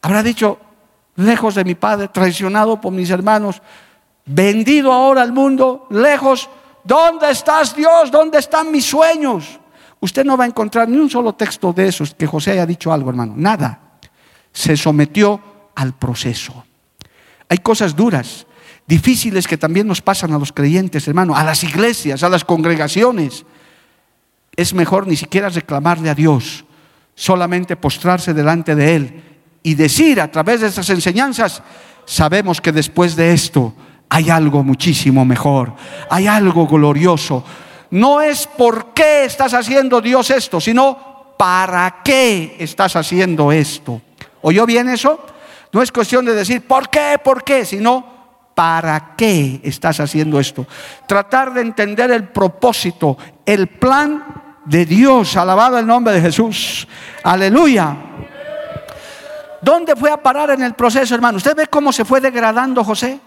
[0.00, 0.58] Habrá dicho,
[1.16, 3.60] lejos de mi padre, traicionado por mis hermanos,
[4.24, 6.48] vendido ahora al mundo, lejos.
[6.84, 8.10] ¿Dónde estás Dios?
[8.10, 9.60] ¿Dónde están mis sueños?
[10.00, 12.92] Usted no va a encontrar ni un solo texto de esos que José haya dicho
[12.92, 13.34] algo, hermano.
[13.36, 13.98] Nada.
[14.52, 15.40] Se sometió
[15.74, 16.64] al proceso.
[17.48, 18.46] Hay cosas duras
[18.86, 23.44] difíciles que también nos pasan a los creyentes, hermano, a las iglesias, a las congregaciones.
[24.56, 26.64] Es mejor ni siquiera reclamarle a Dios,
[27.14, 29.22] solamente postrarse delante de Él
[29.62, 31.62] y decir a través de estas enseñanzas,
[32.04, 33.74] sabemos que después de esto
[34.14, 35.72] hay algo muchísimo mejor,
[36.10, 37.42] hay algo glorioso.
[37.92, 44.02] No es por qué estás haciendo Dios esto, sino para qué estás haciendo esto.
[44.42, 45.18] ¿Oyó bien eso?
[45.72, 48.12] No es cuestión de decir por qué, por qué, sino
[48.54, 50.66] ¿Para qué estás haciendo esto?
[51.06, 55.38] Tratar de entender el propósito, el plan de Dios.
[55.38, 56.86] Alabado el nombre de Jesús.
[57.22, 57.96] Aleluya.
[59.62, 61.38] ¿dónde fue a parar en el proceso, hermano?
[61.38, 63.18] ¿Usted ve cómo se fue degradando José?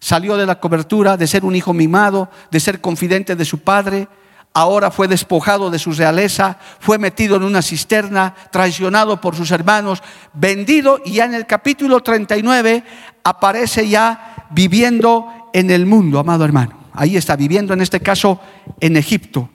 [0.00, 4.08] Salió de la cobertura de ser un hijo mimado, de ser confidente de su padre,
[4.54, 10.02] ahora fue despojado de su realeza, fue metido en una cisterna, traicionado por sus hermanos,
[10.32, 12.84] vendido y ya en el capítulo 39
[13.24, 16.78] aparece ya viviendo en el mundo, amado hermano.
[16.92, 18.40] Ahí está, viviendo en este caso
[18.80, 19.48] en Egipto.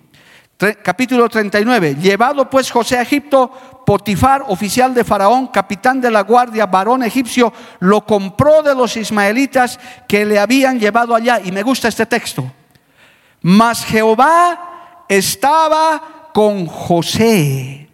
[0.57, 1.95] Capítulo 39.
[1.95, 3.51] Llevado pues José a Egipto,
[3.85, 9.79] Potifar, oficial de Faraón, capitán de la guardia, varón egipcio, lo compró de los ismaelitas
[10.07, 11.41] que le habían llevado allá.
[11.43, 12.49] Y me gusta este texto.
[13.41, 17.89] Mas Jehová estaba con José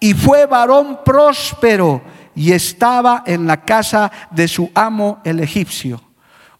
[0.00, 2.02] y fue varón próspero
[2.34, 6.00] y estaba en la casa de su amo el egipcio.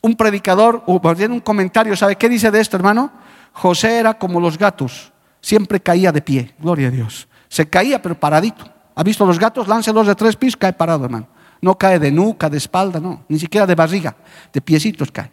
[0.02, 3.10] Un predicador, o un comentario, ¿sabe qué dice de esto, hermano?
[3.52, 5.09] José era como los gatos,
[5.40, 7.28] siempre caía de pie, gloria a Dios.
[7.48, 8.68] Se caía, pero paradito.
[8.94, 9.66] ¿Ha visto los gatos?
[9.66, 11.26] Láncelos de tres pisos, cae parado, hermano.
[11.60, 14.16] No cae de nuca, de espalda, no, ni siquiera de barriga,
[14.52, 15.30] de piecitos cae.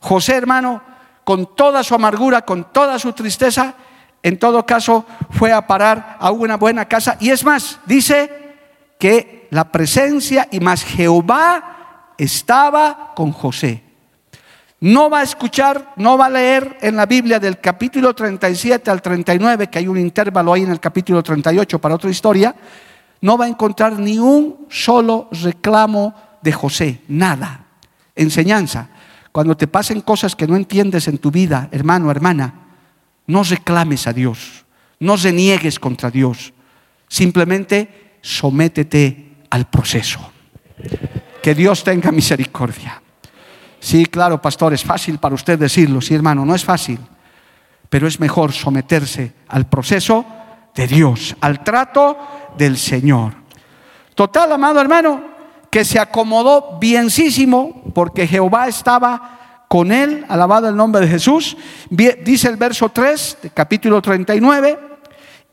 [0.00, 0.82] José, hermano,
[1.24, 3.74] con toda su amargura, con toda su tristeza,
[4.22, 7.16] en todo caso fue a parar a una buena casa.
[7.20, 8.30] Y es más, dice
[8.98, 13.82] que la presencia y más Jehová estaba con José.
[14.80, 19.02] No va a escuchar, no va a leer en la Biblia del capítulo 37 al
[19.02, 22.54] 39, que hay un intervalo ahí en el capítulo 38 para otra historia,
[23.20, 27.66] no va a encontrar ni un solo reclamo de José, nada.
[28.16, 28.88] Enseñanza.
[29.32, 32.54] Cuando te pasen cosas que no entiendes en tu vida, hermano, hermana,
[33.26, 34.64] no reclames a Dios,
[34.98, 36.54] no reniegues contra Dios,
[37.06, 40.32] simplemente sométete al proceso.
[41.42, 43.02] Que Dios tenga misericordia.
[43.80, 46.98] Sí, claro, pastor, es fácil para usted decirlo, sí, hermano, no es fácil,
[47.88, 50.24] pero es mejor someterse al proceso
[50.74, 52.16] de Dios, al trato
[52.56, 53.32] del Señor.
[54.14, 55.22] Total, amado hermano,
[55.70, 61.56] que se acomodó bienísimo porque Jehová estaba con él, alabado el nombre de Jesús.
[61.88, 64.89] Dice el verso 3, capítulo 39,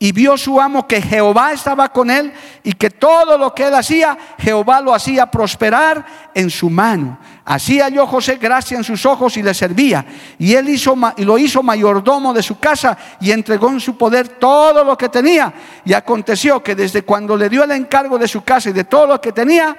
[0.00, 2.32] y vio su amo que Jehová estaba con él
[2.62, 7.18] y que todo lo que él hacía, Jehová lo hacía prosperar en su mano.
[7.44, 10.06] Así halló José gracia en sus ojos y le servía.
[10.38, 14.28] Y él hizo, y lo hizo mayordomo de su casa y entregó en su poder
[14.28, 15.52] todo lo que tenía.
[15.84, 19.06] Y aconteció que desde cuando le dio el encargo de su casa y de todo
[19.06, 19.76] lo que tenía,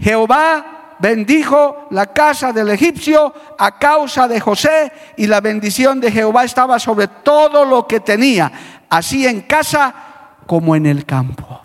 [0.00, 6.44] Jehová bendijo la casa del egipcio a causa de José y la bendición de Jehová
[6.44, 8.50] estaba sobre todo lo que tenía
[8.88, 9.94] así en casa
[10.46, 11.62] como en el campo.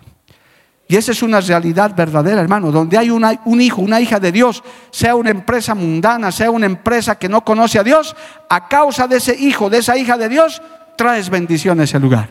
[0.86, 4.62] Y esa es una realidad verdadera, hermano, donde hay un hijo, una hija de Dios,
[4.90, 8.14] sea una empresa mundana, sea una empresa que no conoce a Dios,
[8.50, 10.60] a causa de ese hijo, de esa hija de Dios,
[10.96, 12.28] traes bendición a ese lugar.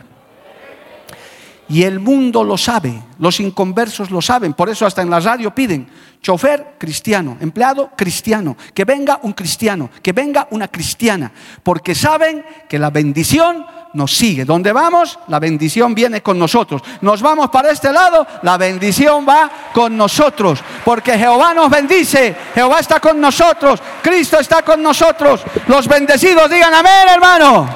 [1.68, 5.54] Y el mundo lo sabe, los inconversos lo saben, por eso hasta en la radio
[5.54, 5.88] piden
[6.20, 12.78] chofer cristiano, empleado cristiano, que venga un cristiano, que venga una cristiana, porque saben que
[12.78, 14.44] la bendición nos sigue.
[14.44, 16.82] Donde vamos, la bendición viene con nosotros.
[17.00, 20.62] Nos vamos para este lado, la bendición va con nosotros.
[20.84, 25.42] Porque Jehová nos bendice, Jehová está con nosotros, Cristo está con nosotros.
[25.66, 27.68] Los bendecidos digan amén, hermano.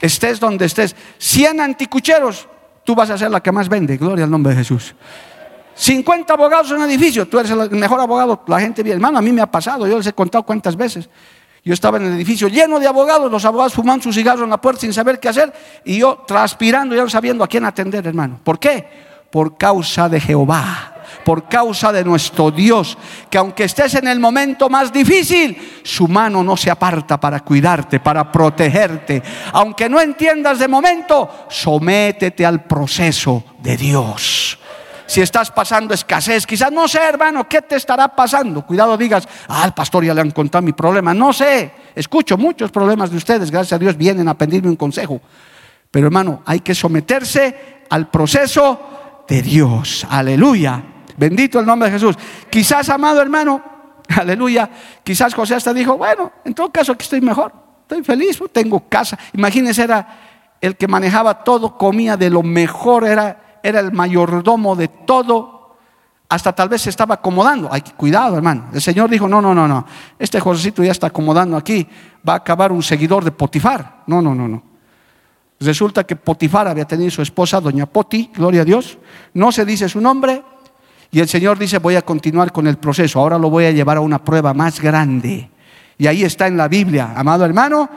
[0.00, 0.96] Estés donde estés.
[1.18, 2.48] 100 anticucheros,
[2.84, 3.96] tú vas a ser la que más vende.
[3.96, 4.94] Gloria al nombre de Jesús.
[5.74, 9.22] 50 abogados en un edificio, tú eres el mejor abogado, la gente viene, hermano, a
[9.22, 11.06] mí me ha pasado, yo les he contado cuántas veces.
[11.66, 14.60] Yo estaba en el edificio lleno de abogados, los abogados fumando su cigarro en la
[14.60, 15.52] puerta sin saber qué hacer
[15.84, 18.38] y yo transpirando y no sabiendo a quién atender, hermano.
[18.44, 18.86] ¿Por qué?
[19.32, 20.92] Por causa de Jehová
[21.24, 22.96] por causa de nuestro Dios,
[23.28, 27.98] que aunque estés en el momento más difícil, su mano no se aparta para cuidarte,
[27.98, 29.22] para protegerte.
[29.52, 34.58] Aunque no entiendas de momento, sométete al proceso de Dios
[35.06, 38.66] si estás pasando escasez, quizás no sé, hermano, ¿qué te estará pasando?
[38.66, 41.14] Cuidado, digas, ah, al pastor ya le han contado mi problema.
[41.14, 45.20] No sé, escucho muchos problemas de ustedes, gracias a Dios vienen a pedirme un consejo.
[45.90, 50.06] Pero hermano, hay que someterse al proceso de Dios.
[50.10, 50.82] Aleluya.
[51.16, 52.16] Bendito el nombre de Jesús.
[52.50, 53.62] Quizás, amado hermano,
[54.16, 54.68] aleluya,
[55.02, 59.18] quizás José hasta dijo, bueno, en todo caso aquí estoy mejor, estoy feliz, tengo casa.
[59.32, 60.06] Imagínense, era
[60.60, 65.76] el que manejaba todo, comía de lo mejor, era era el mayordomo de todo,
[66.28, 67.68] hasta tal vez se estaba acomodando.
[67.72, 68.66] Hay cuidado, hermano.
[68.72, 69.84] El Señor dijo, no, no, no, no.
[70.18, 71.86] Este Josecito ya está acomodando aquí,
[72.26, 74.04] va a acabar un seguidor de Potifar.
[74.06, 74.62] No, no, no, no.
[75.58, 78.98] Resulta que Potifar había tenido su esposa, doña Poti, gloria a Dios.
[79.34, 80.42] No se dice su nombre.
[81.10, 83.18] Y el Señor dice, voy a continuar con el proceso.
[83.18, 85.50] Ahora lo voy a llevar a una prueba más grande.
[85.98, 87.88] Y ahí está en la Biblia, amado hermano,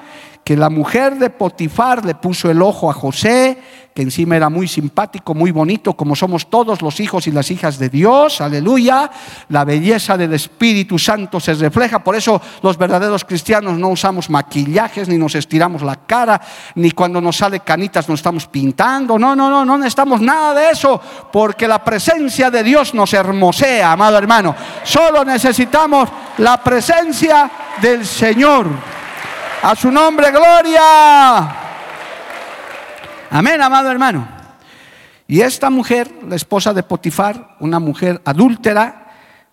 [0.44, 3.58] que la mujer de Potifar le puso el ojo a José,
[3.94, 7.78] que encima era muy simpático, muy bonito, como somos todos los hijos y las hijas
[7.78, 9.12] de Dios, aleluya.
[9.50, 15.10] La belleza del Espíritu Santo se refleja, por eso los verdaderos cristianos no usamos maquillajes,
[15.10, 16.40] ni nos estiramos la cara,
[16.76, 20.72] ni cuando nos sale canitas nos estamos pintando, no, no, no, no necesitamos nada de
[20.72, 24.56] eso, porque la presencia de Dios nos hermosea, amado hermano.
[24.84, 28.99] Solo necesitamos la presencia del Señor.
[29.62, 31.50] A su nombre, gloria.
[33.30, 34.26] Amén, amado hermano.
[35.28, 39.08] Y esta mujer, la esposa de Potifar, una mujer adúltera,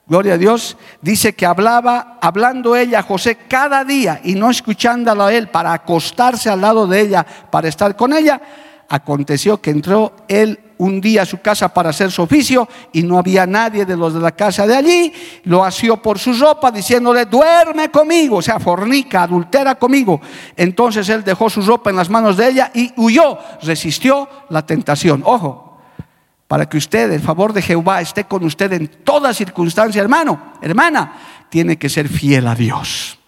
[0.07, 5.25] gloria a Dios, dice que hablaba, hablando ella a José cada día y no escuchándolo
[5.25, 8.41] a él para acostarse al lado de ella, para estar con ella,
[8.89, 13.19] aconteció que entró él un día a su casa para hacer su oficio y no
[13.19, 15.13] había nadie de los de la casa de allí,
[15.45, 20.21] lo asió por su ropa diciéndole, duerme conmigo, o sea, fornica, adultera conmigo.
[20.57, 25.23] Entonces él dejó su ropa en las manos de ella y huyó, resistió la tentación.
[25.25, 25.79] Ojo,
[26.49, 31.47] para que usted, el favor de Jehová, esté con usted en toda circunstancia, hermano, hermana,
[31.49, 33.19] tiene que ser fiel a Dios.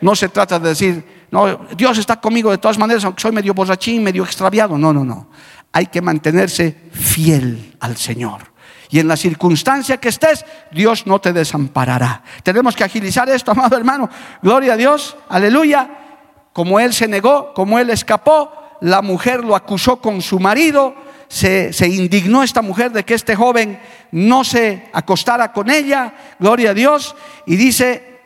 [0.00, 3.54] No se trata de decir, no, Dios está conmigo de todas maneras, aunque soy medio
[3.54, 4.76] borrachín, medio extraviado.
[4.76, 5.28] No, no, no
[5.72, 8.50] hay que mantenerse fiel al Señor.
[8.90, 12.22] Y en la circunstancia que estés, Dios no te desamparará.
[12.42, 14.10] Tenemos que agilizar esto, amado hermano.
[14.42, 15.88] Gloria a Dios, aleluya.
[16.52, 20.94] Como él se negó, como él escapó, la mujer lo acusó con su marido.
[21.28, 23.78] Se, se, indignó esta mujer de que este joven
[24.10, 27.14] no se acostara con ella, gloria a Dios,
[27.46, 28.19] y dice,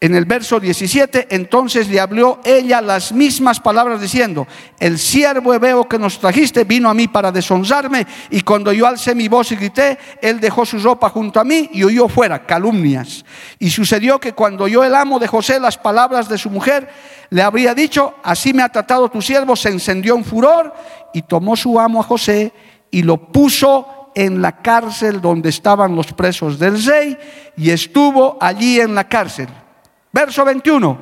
[0.00, 4.46] en el verso 17, entonces le habló ella las mismas palabras diciendo,
[4.78, 9.14] el siervo hebreo que nos trajiste vino a mí para deshonrarme y cuando yo alcé
[9.14, 13.24] mi voz y grité, él dejó su ropa junto a mí y huyó fuera, calumnias.
[13.58, 16.88] Y sucedió que cuando oyó el amo de José las palabras de su mujer,
[17.30, 20.72] le habría dicho, así me ha tratado tu siervo, se encendió un furor
[21.12, 22.52] y tomó su amo a José
[22.92, 27.18] y lo puso en la cárcel donde estaban los presos del rey
[27.56, 29.48] y estuvo allí en la cárcel.
[30.12, 30.98] Verso 21.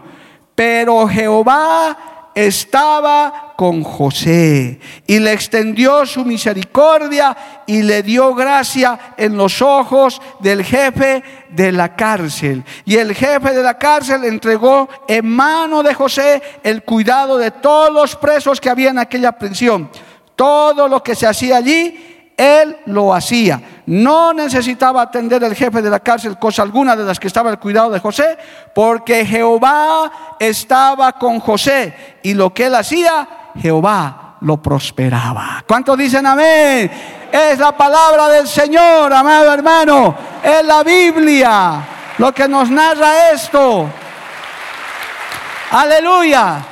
[0.55, 9.39] Pero Jehová estaba con José y le extendió su misericordia y le dio gracia en
[9.39, 12.63] los ojos del jefe de la cárcel.
[12.85, 17.91] Y el jefe de la cárcel entregó en mano de José el cuidado de todos
[17.91, 19.91] los presos que había en aquella prisión.
[20.35, 23.61] Todo lo que se hacía allí él lo hacía.
[23.87, 27.61] No necesitaba atender el jefe de la cárcel cosa alguna de las que estaba al
[27.61, 28.37] cuidado de José,
[28.75, 33.29] porque Jehová estaba con José y lo que él hacía,
[33.61, 35.65] Jehová lo prosperaba.
[35.67, 36.91] ¿Cuántos dicen amén?
[37.31, 40.17] Es la palabra del Señor, amado hermano.
[40.43, 41.87] Es la Biblia
[42.19, 43.89] lo que nos narra esto.
[45.71, 46.65] Aleluya.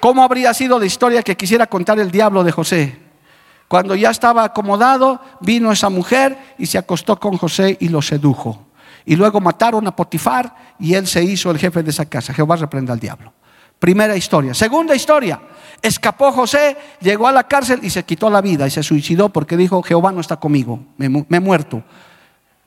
[0.00, 3.05] ¿Cómo habría sido la historia que quisiera contar el diablo de José?
[3.68, 8.66] Cuando ya estaba acomodado, vino esa mujer y se acostó con José y lo sedujo.
[9.04, 12.32] Y luego mataron a Potifar y él se hizo el jefe de esa casa.
[12.32, 13.32] Jehová reprenda al diablo.
[13.78, 14.54] Primera historia.
[14.54, 15.40] Segunda historia.
[15.82, 19.56] Escapó José, llegó a la cárcel y se quitó la vida y se suicidó porque
[19.56, 21.82] dijo, Jehová no está conmigo, me, he muerto.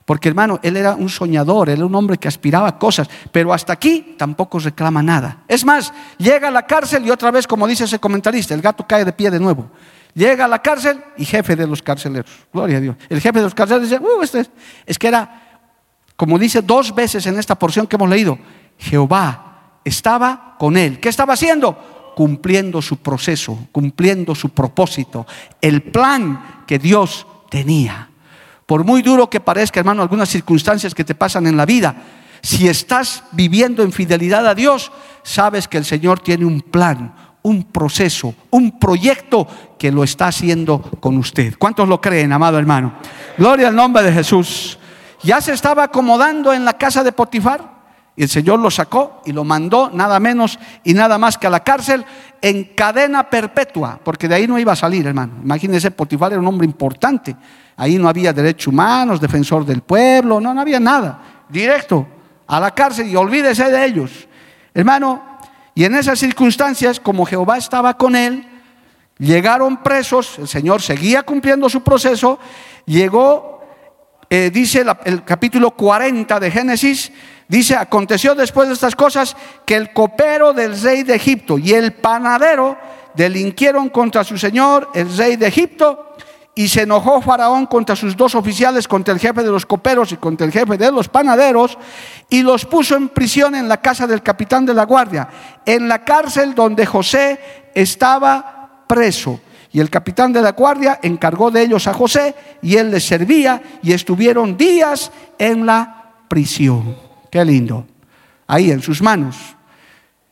[0.05, 3.53] Porque hermano, él era un soñador, él era un hombre que aspiraba a cosas, pero
[3.53, 5.43] hasta aquí tampoco reclama nada.
[5.47, 8.85] Es más, llega a la cárcel y otra vez, como dice ese comentarista, el gato
[8.87, 9.69] cae de pie de nuevo.
[10.13, 12.29] Llega a la cárcel y jefe de los carceleros.
[12.51, 12.95] Gloria a Dios.
[13.09, 14.45] El jefe de los carceleros dice, uh, este
[14.85, 14.97] es.
[14.97, 15.61] que era,
[16.15, 18.37] como dice dos veces en esta porción que hemos leído,
[18.77, 20.99] Jehová estaba con él.
[20.99, 22.13] ¿Qué estaba haciendo?
[22.15, 25.25] Cumpliendo su proceso, cumpliendo su propósito,
[25.61, 28.09] el plan que Dios tenía.
[28.65, 31.95] Por muy duro que parezca, hermano, algunas circunstancias que te pasan en la vida,
[32.41, 34.91] si estás viviendo en fidelidad a Dios,
[35.23, 39.47] sabes que el Señor tiene un plan, un proceso, un proyecto
[39.77, 41.55] que lo está haciendo con usted.
[41.57, 42.93] ¿Cuántos lo creen, amado hermano?
[43.37, 44.77] Gloria al nombre de Jesús.
[45.23, 47.79] Ya se estaba acomodando en la casa de Potifar
[48.15, 51.49] y el Señor lo sacó y lo mandó nada menos y nada más que a
[51.49, 52.05] la cárcel
[52.41, 55.33] en cadena perpetua, porque de ahí no iba a salir, hermano.
[55.41, 57.35] Imagínense, Potifar era un hombre importante.
[57.77, 61.45] Ahí no había derechos humanos, defensor del pueblo, no, no había nada.
[61.47, 62.05] Directo
[62.45, 64.27] a la cárcel y olvídese de ellos.
[64.73, 65.28] Hermano,
[65.75, 68.47] y en esas circunstancias, como Jehová estaba con él,
[69.17, 72.39] llegaron presos, el Señor seguía cumpliendo su proceso,
[72.85, 73.63] llegó,
[74.29, 77.11] eh, dice el capítulo 40 de Génesis,
[77.47, 81.93] dice, aconteció después de estas cosas que el copero del rey de Egipto y el
[81.93, 82.77] panadero
[83.15, 86.08] delinquieron contra su señor, el rey de Egipto,
[86.55, 90.17] y se enojó Faraón contra sus dos oficiales, contra el jefe de los coperos y
[90.17, 91.77] contra el jefe de los panaderos,
[92.29, 95.29] y los puso en prisión en la casa del capitán de la guardia,
[95.65, 97.39] en la cárcel donde José
[97.73, 99.39] estaba preso.
[99.71, 103.61] Y el capitán de la guardia encargó de ellos a José y él les servía
[103.83, 106.97] y estuvieron días en la prisión.
[107.31, 107.85] Qué lindo.
[108.47, 109.37] Ahí en sus manos.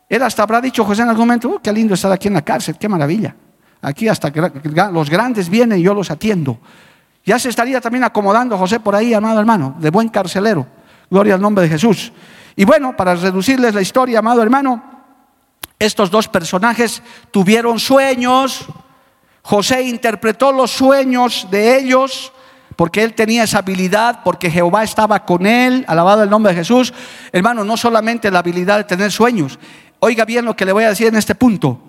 [0.09, 2.41] Él hasta habrá dicho José en algún momento, oh, qué lindo estar aquí en la
[2.41, 3.35] cárcel, qué maravilla.
[3.81, 4.41] Aquí hasta que
[4.91, 6.59] los grandes vienen yo los atiendo.
[7.25, 10.65] Ya se estaría también acomodando José por ahí, amado hermano, de buen carcelero.
[11.09, 12.11] Gloria al nombre de Jesús.
[12.55, 14.83] Y bueno, para reducirles la historia, amado hermano,
[15.77, 18.65] estos dos personajes tuvieron sueños.
[19.43, 22.33] José interpretó los sueños de ellos
[22.75, 26.93] porque él tenía esa habilidad, porque Jehová estaba con él, alabado el nombre de Jesús.
[27.31, 29.59] Hermano, no solamente la habilidad de tener sueños.
[29.99, 31.86] Oiga bien lo que le voy a decir en este punto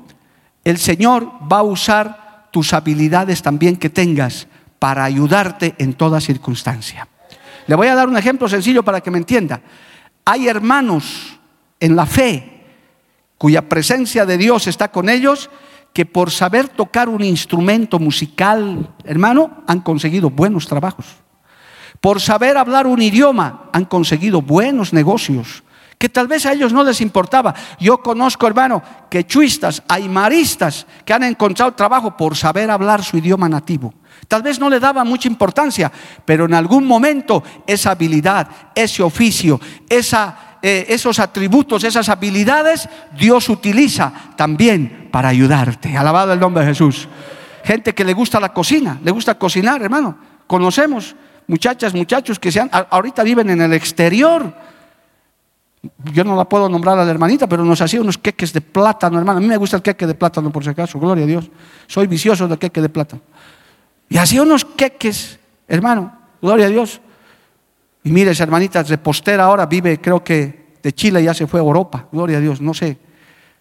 [0.70, 4.48] el Señor va a usar tus habilidades también que tengas
[4.78, 7.08] para ayudarte en toda circunstancia.
[7.66, 9.60] Le voy a dar un ejemplo sencillo para que me entienda.
[10.24, 11.38] Hay hermanos
[11.80, 12.64] en la fe
[13.36, 15.50] cuya presencia de Dios está con ellos
[15.92, 21.06] que por saber tocar un instrumento musical, hermano, han conseguido buenos trabajos.
[22.00, 25.64] Por saber hablar un idioma, han conseguido buenos negocios
[25.98, 27.54] que tal vez a ellos no les importaba.
[27.80, 33.92] Yo conozco, hermano, quechuistas, aymaristas que han encontrado trabajo por saber hablar su idioma nativo.
[34.28, 35.90] Tal vez no le daba mucha importancia,
[36.24, 42.88] pero en algún momento esa habilidad, ese oficio, eh, esos atributos, esas habilidades,
[43.18, 45.96] Dios utiliza también para ayudarte.
[45.96, 47.08] Alabado el nombre de Jesús.
[47.64, 50.16] Gente que le gusta la cocina, le gusta cocinar, hermano.
[50.46, 51.16] Conocemos
[51.48, 54.54] muchachas, muchachos que sean, ahorita viven en el exterior
[56.12, 59.18] yo no la puedo nombrar a la hermanita, pero nos hacía unos queques de plátano,
[59.18, 59.38] hermano.
[59.38, 61.50] A mí me gusta el queque de plátano, por si acaso, gloria a Dios.
[61.86, 63.22] Soy vicioso del queque de plátano.
[64.08, 66.12] Y hacía unos queques, hermano,
[66.42, 67.00] gloria a Dios.
[68.04, 71.62] Y mire, esa hermanita repostera ahora vive, creo que de Chile ya se fue a
[71.62, 72.98] Europa, gloria a Dios, no sé.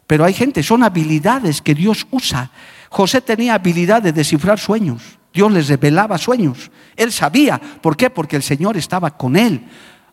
[0.08, 2.50] Pero hay gente, son habilidades que Dios usa.
[2.90, 5.20] José tenía habilidad de descifrar sueños.
[5.34, 6.72] Dios les revelaba sueños.
[6.96, 7.60] Él sabía.
[7.82, 8.10] ¿Por qué?
[8.10, 9.66] Porque el Señor estaba con él.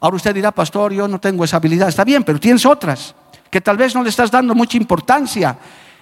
[0.05, 1.89] Ahora usted dirá, pastor, yo no tengo esa habilidad.
[1.89, 3.15] Está bien, pero tienes otras
[3.49, 5.57] que tal vez no le estás dando mucha importancia.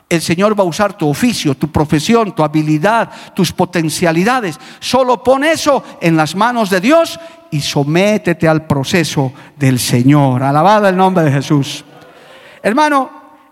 [0.08, 4.58] El Señor va a usar tu oficio, tu profesión, tu habilidad, tus potencialidades.
[4.80, 7.20] Solo pon eso en las manos de Dios
[7.52, 10.42] y sométete al proceso del Señor.
[10.42, 11.84] Alabado el nombre de Jesús.
[12.60, 13.08] Hermano,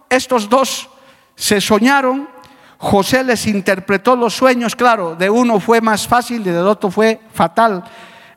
[0.09, 0.89] estos dos
[1.37, 2.29] se soñaron.
[2.79, 4.75] José les interpretó los sueños.
[4.75, 7.85] Claro, de uno fue más fácil y del otro fue fatal.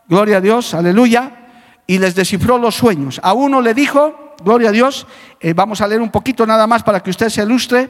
[0.08, 1.40] Gloria a Dios, aleluya
[1.88, 3.20] y les descifró los sueños.
[3.24, 5.08] A uno le dijo, gloria a Dios,
[5.40, 7.90] eh, vamos a leer un poquito nada más para que usted se ilustre.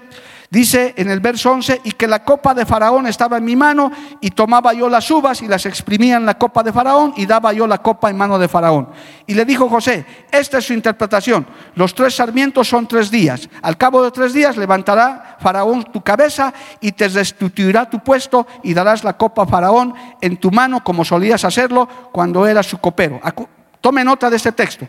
[0.50, 3.92] Dice en el verso 11, y que la copa de Faraón estaba en mi mano,
[4.22, 7.54] y tomaba yo las uvas y las exprimía en la copa de Faraón, y daba
[7.54, 8.90] yo la copa en mano de Faraón.
[9.26, 13.78] Y le dijo José, esta es su interpretación, los tres sarmientos son tres días, al
[13.78, 19.04] cabo de tres días levantará Faraón tu cabeza y te restituirá tu puesto, y darás
[19.04, 23.20] la copa a Faraón en tu mano, como solías hacerlo cuando eras su copero.
[23.84, 24.88] Tome nota de este texto.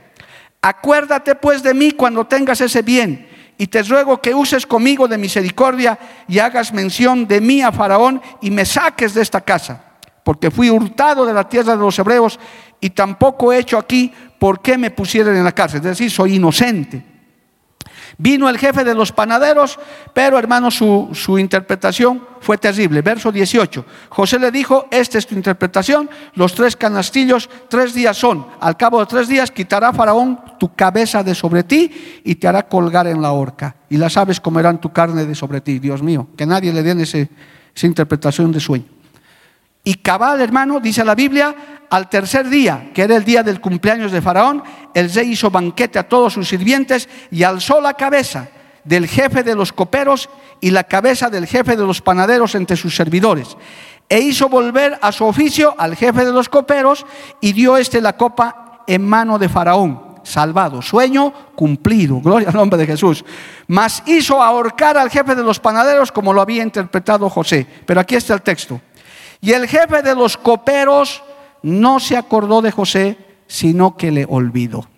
[0.62, 3.26] Acuérdate pues de mí cuando tengas ese bien
[3.58, 8.22] y te ruego que uses conmigo de misericordia y hagas mención de mí a Faraón
[8.40, 9.82] y me saques de esta casa,
[10.22, 12.38] porque fui hurtado de la tierra de los hebreos
[12.80, 15.78] y tampoco he hecho aquí por qué me pusieron en la cárcel.
[15.78, 17.13] Es decir, soy inocente.
[18.18, 19.78] Vino el jefe de los panaderos,
[20.12, 23.02] pero hermano, su, interpretación fue terrible.
[23.02, 23.84] Verso 18.
[24.08, 28.46] José le dijo, esta es tu interpretación, los tres canastillos, tres días son.
[28.60, 32.68] Al cabo de tres días quitará Faraón tu cabeza de sobre ti y te hará
[32.68, 33.76] colgar en la horca.
[33.88, 35.78] Y las aves comerán tu carne de sobre ti.
[35.78, 37.26] Dios mío, que nadie le den esa
[37.86, 38.93] interpretación de sueño.
[39.86, 41.54] Y cabal, hermano, dice la Biblia,
[41.90, 44.64] al tercer día, que era el día del cumpleaños de Faraón,
[44.94, 48.48] el rey hizo banquete a todos sus sirvientes y alzó la cabeza
[48.82, 50.30] del jefe de los coperos
[50.60, 53.56] y la cabeza del jefe de los panaderos entre sus servidores.
[54.08, 57.04] E hizo volver a su oficio al jefe de los coperos
[57.42, 60.14] y dio este la copa en mano de Faraón.
[60.22, 63.22] Salvado, sueño cumplido, gloria al nombre de Jesús.
[63.66, 67.66] Mas hizo ahorcar al jefe de los panaderos como lo había interpretado José.
[67.84, 68.80] Pero aquí está el texto.
[69.40, 71.22] Y el jefe de los coperos
[71.62, 73.16] no se acordó de José,
[73.46, 74.88] sino que le olvidó.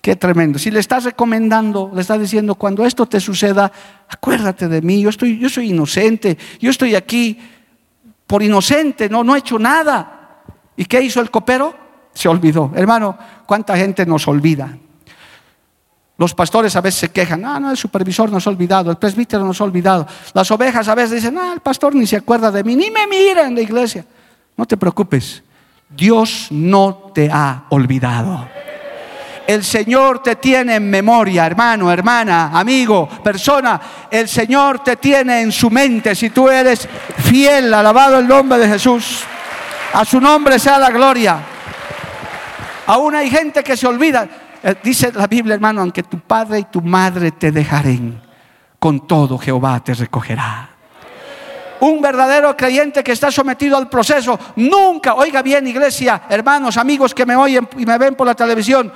[0.00, 0.58] Qué tremendo.
[0.58, 3.70] Si le estás recomendando, le estás diciendo, cuando esto te suceda,
[4.08, 7.38] acuérdate de mí, yo, estoy, yo soy inocente, yo estoy aquí
[8.26, 10.44] por inocente, no, no he hecho nada.
[10.76, 11.74] ¿Y qué hizo el copero?
[12.14, 12.72] Se olvidó.
[12.74, 14.78] Hermano, ¿cuánta gente nos olvida?
[16.18, 19.44] Los pastores a veces se quejan, ah, no, el supervisor nos ha olvidado, el presbítero
[19.44, 20.04] nos ha olvidado.
[20.34, 23.06] Las ovejas a veces dicen, ah, el pastor ni se acuerda de mí, ni me
[23.06, 24.04] mira en la iglesia.
[24.56, 25.44] No te preocupes,
[25.88, 28.48] Dios no te ha olvidado.
[29.46, 33.80] El Señor te tiene en memoria, hermano, hermana, amigo, persona.
[34.10, 36.88] El Señor te tiene en su mente si tú eres
[37.18, 39.22] fiel, alabado el nombre de Jesús.
[39.94, 41.38] A su nombre sea la gloria.
[42.88, 44.28] Aún hay gente que se olvida.
[44.62, 48.20] Eh, dice la Biblia, hermano, aunque tu padre y tu madre te dejaren,
[48.78, 50.70] con todo Jehová te recogerá.
[51.80, 57.24] Un verdadero creyente que está sometido al proceso, nunca, oiga bien iglesia, hermanos, amigos que
[57.24, 58.92] me oyen y me ven por la televisión,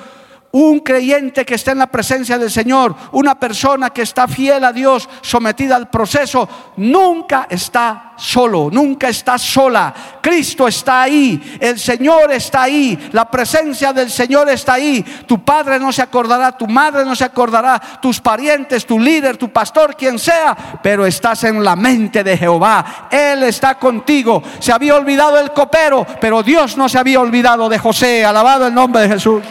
[0.52, 4.72] un creyente que está en la presencia del Señor, una persona que está fiel a
[4.72, 9.94] Dios, sometida al proceso, nunca está solo, nunca está sola.
[10.20, 15.02] Cristo está ahí, el Señor está ahí, la presencia del Señor está ahí.
[15.26, 19.48] Tu padre no se acordará, tu madre no se acordará, tus parientes, tu líder, tu
[19.48, 23.08] pastor, quien sea, pero estás en la mente de Jehová.
[23.10, 24.42] Él está contigo.
[24.58, 28.24] Se había olvidado el copero, pero Dios no se había olvidado de José.
[28.24, 29.42] Alabado el nombre de Jesús.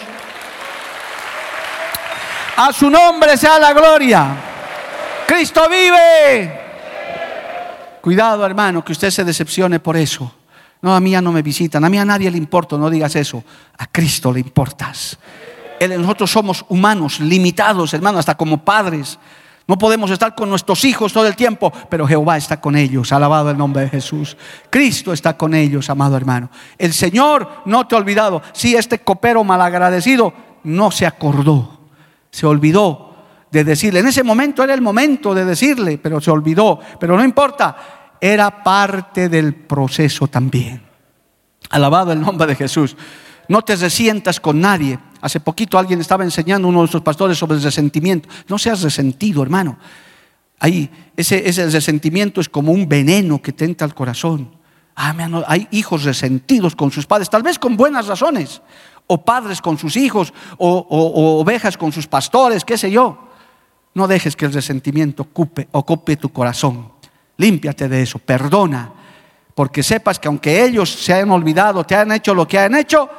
[2.57, 4.35] A su nombre sea la gloria.
[5.27, 6.59] Cristo vive.
[8.01, 10.31] Cuidado, hermano, que usted se decepcione por eso.
[10.81, 13.15] No, a mí ya no me visitan, a mí a nadie le importa, no digas
[13.15, 13.43] eso.
[13.77, 15.17] A Cristo le importas.
[15.97, 19.17] nosotros somos humanos, limitados, hermano, hasta como padres.
[19.67, 23.11] No podemos estar con nuestros hijos todo el tiempo, pero Jehová está con ellos.
[23.13, 24.35] Alabado el nombre de Jesús.
[24.69, 26.49] Cristo está con ellos, amado hermano.
[26.77, 28.41] El Señor no te ha olvidado.
[28.51, 30.33] Si este copero malagradecido
[30.63, 31.80] no se acordó
[32.31, 33.11] se olvidó
[33.51, 33.99] de decirle.
[33.99, 36.79] En ese momento era el momento de decirle, pero se olvidó.
[36.99, 40.81] Pero no importa, era parte del proceso también.
[41.69, 42.95] Alabado el nombre de Jesús.
[43.47, 44.97] No te resientas con nadie.
[45.19, 48.29] Hace poquito alguien estaba enseñando a uno de nuestros pastores sobre el resentimiento.
[48.47, 49.77] No seas resentido, hermano.
[50.59, 54.55] Ahí, ese, ese resentimiento es como un veneno que tenta al corazón.
[54.95, 55.15] Ah,
[55.47, 58.61] hay hijos resentidos con sus padres, tal vez con buenas razones
[59.07, 63.17] o padres con sus hijos, o, ovejas con sus pastores, qué sé yo.
[63.93, 66.91] No dejes que el resentimiento ocupe, ocupe tu corazón.
[67.37, 68.91] Límpiate de eso, perdona,
[69.55, 73.09] porque sepas que aunque ellos se hayan olvidado, te han hecho lo que han hecho,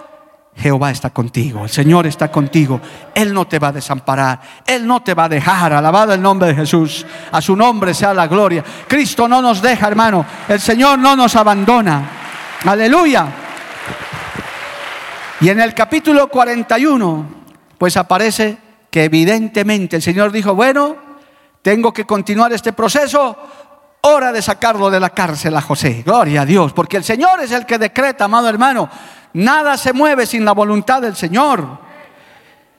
[0.55, 2.81] Jehová está contigo, el Señor está contigo,
[3.15, 6.49] Él no te va a desamparar, Él no te va a dejar, alabado el nombre
[6.49, 8.63] de Jesús, a su nombre sea la gloria.
[8.87, 12.09] Cristo no nos deja, hermano, el Señor no nos abandona,
[12.65, 13.42] aleluya.
[15.43, 17.27] Y en el capítulo 41,
[17.77, 18.57] pues aparece
[18.89, 20.95] que evidentemente el Señor dijo, bueno,
[21.63, 23.37] tengo que continuar este proceso,
[24.03, 26.05] hora de sacarlo de la cárcel a José.
[26.07, 28.89] Gloria a Dios, porque el Señor es el que decreta, amado hermano,
[29.33, 31.67] nada se mueve sin la voluntad del Señor.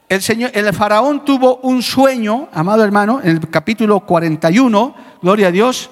[0.07, 5.51] El, señor, el faraón tuvo un sueño, amado hermano, en el capítulo 41, gloria a
[5.51, 5.89] Dios,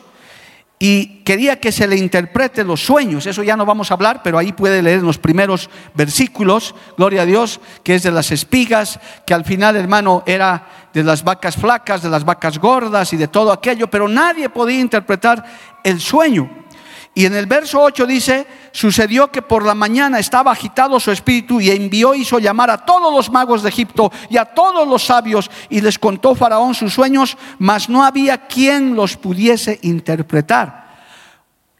[0.81, 3.27] y quería que se le interprete los sueños.
[3.27, 7.25] Eso ya no vamos a hablar, pero ahí puede leer los primeros versículos, gloria a
[7.27, 12.01] Dios, que es de las espigas, que al final, hermano, era de las vacas flacas,
[12.01, 15.45] de las vacas gordas y de todo aquello, pero nadie podía interpretar
[15.83, 16.60] el sueño.
[17.13, 21.59] Y en el verso 8 dice, sucedió que por la mañana estaba agitado su espíritu
[21.59, 25.51] y envió, hizo llamar a todos los magos de Egipto y a todos los sabios
[25.69, 30.90] y les contó Faraón sus sueños, mas no había quien los pudiese interpretar.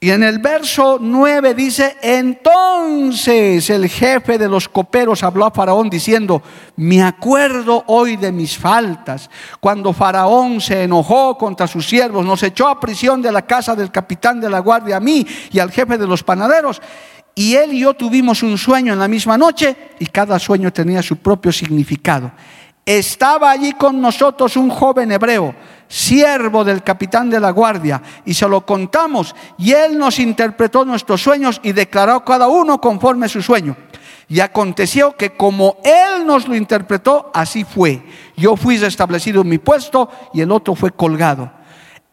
[0.04, 5.92] Y en el verso 9 dice, entonces el jefe de los coperos habló a Faraón
[5.92, 6.42] diciendo,
[6.78, 9.30] me acuerdo hoy de mis faltas,
[9.60, 13.92] cuando Faraón se enojó contra sus siervos, nos echó a prisión de la casa del
[13.92, 16.82] capitán de la guardia, a mí y al jefe de los panaderos.
[17.36, 21.04] Y él y yo tuvimos un sueño en la misma noche y cada sueño tenía
[21.04, 22.32] su propio significado.
[22.86, 25.54] Estaba allí con nosotros un joven hebreo
[25.92, 31.22] siervo del capitán de la guardia, y se lo contamos, y él nos interpretó nuestros
[31.22, 33.76] sueños y declaró cada uno conforme su sueño.
[34.30, 38.02] Y aconteció que como él nos lo interpretó, así fue.
[38.38, 41.52] Yo fui restablecido en mi puesto y el otro fue colgado.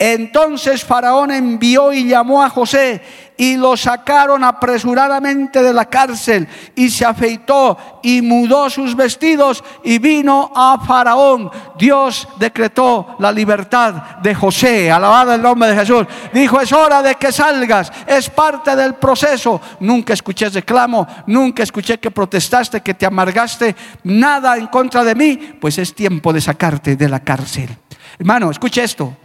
[0.01, 3.03] Entonces Faraón envió y llamó a José
[3.37, 6.47] y lo sacaron apresuradamente de la cárcel
[6.77, 11.51] y se afeitó y mudó sus vestidos y vino a Faraón.
[11.77, 16.07] Dios decretó la libertad de José, alabado el nombre de Jesús.
[16.33, 19.61] Dijo, es hora de que salgas, es parte del proceso.
[19.81, 23.75] Nunca escuché reclamo, nunca escuché que protestaste, que te amargaste,
[24.05, 27.77] nada en contra de mí, pues es tiempo de sacarte de la cárcel.
[28.17, 29.17] Hermano, escuche esto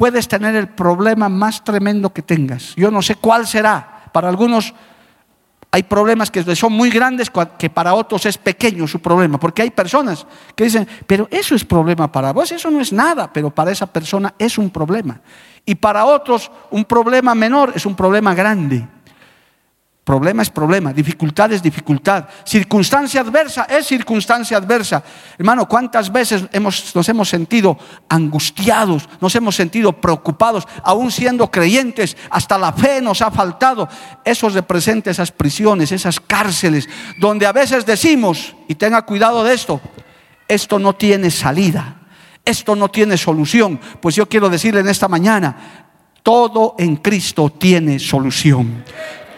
[0.00, 2.74] puedes tener el problema más tremendo que tengas.
[2.74, 4.08] Yo no sé cuál será.
[4.14, 4.72] Para algunos
[5.72, 9.70] Hay problemas que son muy grandes que para otros es pequeño su problema, porque hay
[9.70, 10.26] personas
[10.56, 13.86] que dicen, pero eso es problema para vos, eso no es nada, pero para esa
[13.86, 15.20] persona es un problema.
[15.64, 18.84] Y para otros un problema menor es un problema grande.
[20.10, 25.04] Problema es problema, dificultad es dificultad, circunstancia adversa es circunstancia adversa.
[25.38, 32.58] Hermano, ¿cuántas veces nos hemos sentido angustiados, nos hemos sentido preocupados, aún siendo creyentes, hasta
[32.58, 33.88] la fe nos ha faltado?
[34.24, 36.88] Eso representa esas prisiones, esas cárceles,
[37.20, 39.80] donde a veces decimos, y tenga cuidado de esto,
[40.48, 42.00] esto no tiene salida,
[42.44, 43.78] esto no tiene solución.
[44.00, 45.86] Pues yo quiero decirle en esta mañana,
[46.24, 48.82] todo en Cristo tiene solución.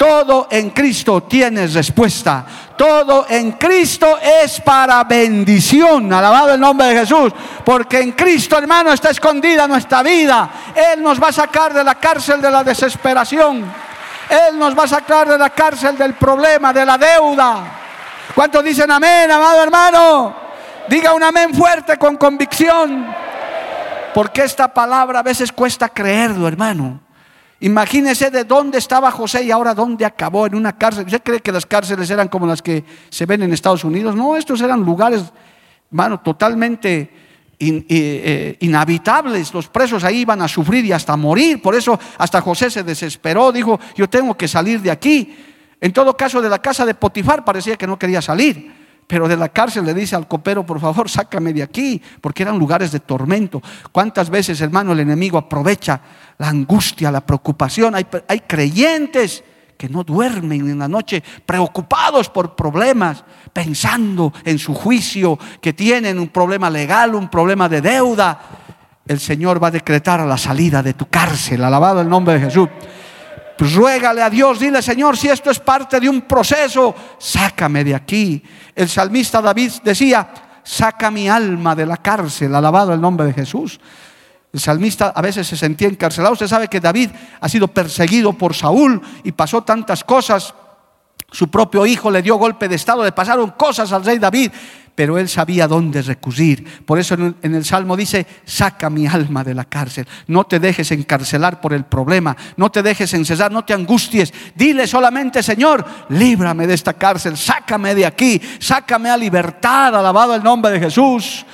[0.03, 2.45] Todo en Cristo tiene respuesta.
[2.77, 6.13] Todo en Cristo es para bendición.
[6.13, 7.33] Alabado el nombre de Jesús.
[7.65, 10.51] Porque en Cristo, hermano, está escondida nuestra vida.
[10.75, 13.65] Él nos va a sacar de la cárcel de la desesperación.
[14.29, 17.63] Él nos va a sacar de la cárcel del problema, de la deuda.
[18.35, 20.35] ¿Cuántos dicen amén, amado hermano?
[20.89, 23.07] Diga un amén fuerte con convicción.
[24.13, 27.02] Porque esta palabra a veces cuesta creerlo, hermano.
[27.63, 31.07] Imagínese de dónde estaba José y ahora dónde acabó en una cárcel.
[31.07, 34.17] ¿Usted cree que las cárceles eran como las que se ven en Estados Unidos?
[34.17, 35.23] No, estos eran lugares,
[35.91, 37.11] hermano, totalmente
[37.61, 39.55] eh, inhabitables.
[39.55, 41.63] Los presos ahí iban a sufrir y hasta morir.
[41.63, 45.37] Por eso hasta José se desesperó, dijo, yo tengo que salir de aquí.
[45.81, 48.82] En todo caso, de la casa de Potifar parecía que no quería salir
[49.13, 52.59] pero de la cárcel le dice al copero, por favor, sácame de aquí, porque eran
[52.59, 53.61] lugares de tormento.
[53.93, 56.01] ¿Cuántas veces, hermano, el enemigo aprovecha
[56.39, 57.95] la angustia, la preocupación?
[57.95, 59.45] Hay, hay creyentes
[59.77, 66.19] que no duermen en la noche preocupados por problemas, pensando en su juicio, que tienen
[66.19, 68.41] un problema legal, un problema de deuda.
[69.07, 72.67] El Señor va a decretar la salida de tu cárcel, alabado el nombre de Jesús.
[73.59, 78.43] Ruégale a Dios, dile Señor, si esto es parte de un proceso, sácame de aquí.
[78.75, 80.29] El salmista David decía,
[80.63, 83.79] saca mi alma de la cárcel, alabado el nombre de Jesús.
[84.53, 86.35] El salmista a veces se sentía encarcelado.
[86.35, 90.55] Usted sabe que David ha sido perseguido por Saúl y pasó tantas cosas.
[91.31, 94.53] Su propio hijo le dio golpe de estado, le pasaron cosas al rey David
[94.95, 96.85] pero él sabía dónde recurrir.
[96.85, 100.07] Por eso en el Salmo dice, saca mi alma de la cárcel.
[100.27, 104.33] No te dejes encarcelar por el problema, no te dejes encesar, no te angusties.
[104.55, 110.43] Dile solamente, Señor, líbrame de esta cárcel, sácame de aquí, sácame a libertad, alabado el
[110.43, 111.45] nombre de Jesús.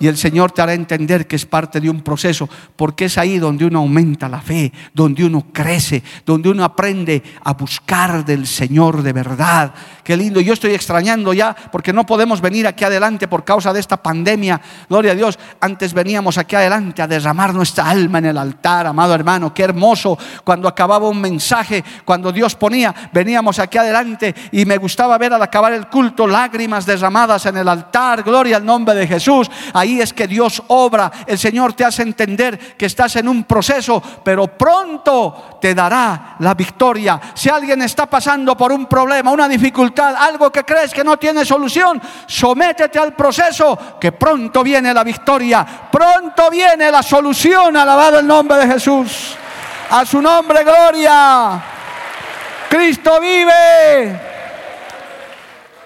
[0.00, 3.38] Y el Señor te hará entender que es parte de un proceso, porque es ahí
[3.38, 9.02] donde uno aumenta la fe, donde uno crece, donde uno aprende a buscar del Señor
[9.02, 9.72] de verdad.
[10.02, 13.80] Qué lindo, yo estoy extrañando ya, porque no podemos venir aquí adelante por causa de
[13.80, 14.60] esta pandemia.
[14.88, 19.14] Gloria a Dios, antes veníamos aquí adelante a derramar nuestra alma en el altar, amado
[19.14, 19.54] hermano.
[19.54, 25.16] Qué hermoso cuando acababa un mensaje, cuando Dios ponía, veníamos aquí adelante y me gustaba
[25.18, 28.22] ver al acabar el culto lágrimas derramadas en el altar.
[28.22, 29.50] Gloria al nombre de Jesús.
[29.84, 31.12] Ahí es que Dios obra.
[31.26, 36.54] El Señor te hace entender que estás en un proceso, pero pronto te dará la
[36.54, 37.20] victoria.
[37.34, 41.44] Si alguien está pasando por un problema, una dificultad, algo que crees que no tiene
[41.44, 47.76] solución, sométete al proceso, que pronto viene la victoria, pronto viene la solución.
[47.76, 49.36] Alabado el nombre de Jesús.
[49.90, 51.62] A su nombre, gloria.
[52.70, 54.33] Cristo vive.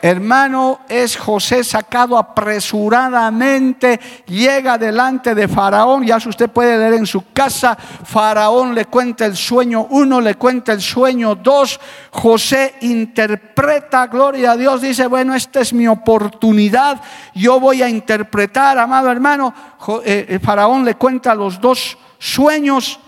[0.01, 7.33] Hermano, es José sacado apresuradamente, llega delante de Faraón, ya usted puede leer en su
[7.33, 11.81] casa, Faraón le cuenta el sueño uno, le cuenta el sueño dos,
[12.13, 17.01] José interpreta, gloria a Dios, dice, bueno, esta es mi oportunidad,
[17.35, 19.53] yo voy a interpretar, amado hermano,
[20.05, 23.01] eh, eh, Faraón le cuenta los dos sueños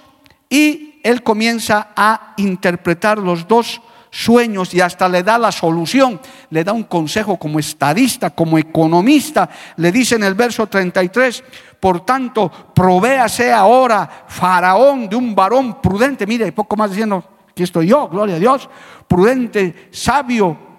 [0.49, 3.81] y él comienza a interpretar los dos
[4.11, 9.49] sueños y hasta le da la solución, le da un consejo como estadista, como economista.
[9.77, 11.45] Le dice en el verso 33,
[11.79, 16.27] por tanto, provéase ahora Faraón de un varón prudente.
[16.27, 18.69] Mire, poco más diciendo, aquí estoy yo, gloria a Dios,
[19.09, 20.70] prudente, sabio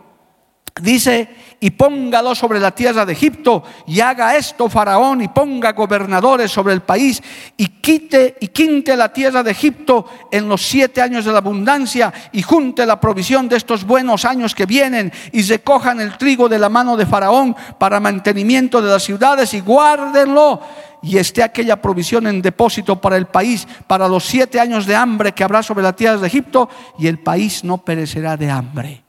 [0.80, 1.28] Dice,
[1.60, 6.74] y póngalo sobre la tierra de Egipto, y haga esto Faraón, y ponga gobernadores sobre
[6.74, 7.22] el país,
[7.58, 12.14] y quite y quinte la tierra de Egipto en los siete años de la abundancia,
[12.32, 16.58] y junte la provisión de estos buenos años que vienen, y recojan el trigo de
[16.58, 20.62] la mano de Faraón para mantenimiento de las ciudades, y guárdenlo,
[21.04, 25.34] y esté aquella provisión en depósito para el país, para los siete años de hambre
[25.34, 29.04] que habrá sobre la tierra de Egipto, y el país no perecerá de hambre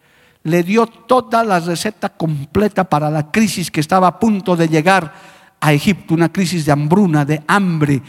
[0.44, 5.12] le dio toda la receta completa para la crisis que estaba a punto de llegar
[5.60, 8.02] a Egipto, una crisis de hambruna, de hambre.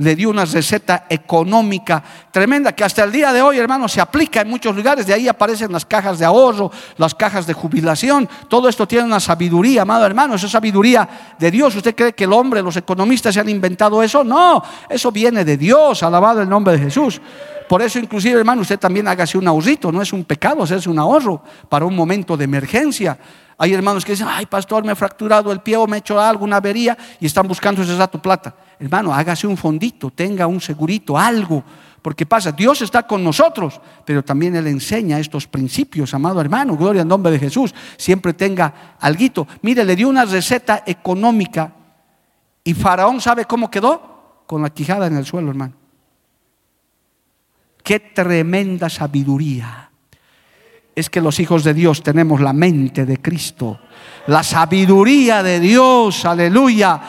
[0.00, 4.40] Le dio una receta económica tremenda que hasta el día de hoy, hermano, se aplica
[4.40, 5.06] en muchos lugares.
[5.06, 8.26] De ahí aparecen las cajas de ahorro, las cajas de jubilación.
[8.48, 10.34] Todo esto tiene una sabiduría, amado hermano.
[10.36, 11.06] Esa sabiduría
[11.38, 11.76] de Dios.
[11.76, 14.24] ¿Usted cree que el hombre, los economistas se han inventado eso?
[14.24, 16.02] No, eso viene de Dios.
[16.02, 17.20] Alabado el nombre de Jesús.
[17.68, 19.92] Por eso, inclusive, hermano, usted también hágase un ahorrito.
[19.92, 23.18] No es un pecado hacerse un ahorro para un momento de emergencia.
[23.62, 26.18] Hay hermanos que dicen, ay, pastor, me he fracturado el pie o me he hecho
[26.18, 28.54] algo, una avería, y están buscando ese rato plata.
[28.78, 31.62] Hermano, hágase un fondito, tenga un segurito, algo.
[32.00, 37.02] Porque pasa, Dios está con nosotros, pero también Él enseña estos principios, amado hermano, gloria
[37.02, 37.74] al nombre de Jesús.
[37.98, 39.46] Siempre tenga algo.
[39.60, 41.74] Mire, le dio una receta económica
[42.64, 45.74] y Faraón sabe cómo quedó, con la quijada en el suelo, hermano.
[47.82, 49.89] Qué tremenda sabiduría
[50.94, 53.78] es que los hijos de Dios tenemos la mente de Cristo,
[54.26, 57.00] la sabiduría de Dios, aleluya.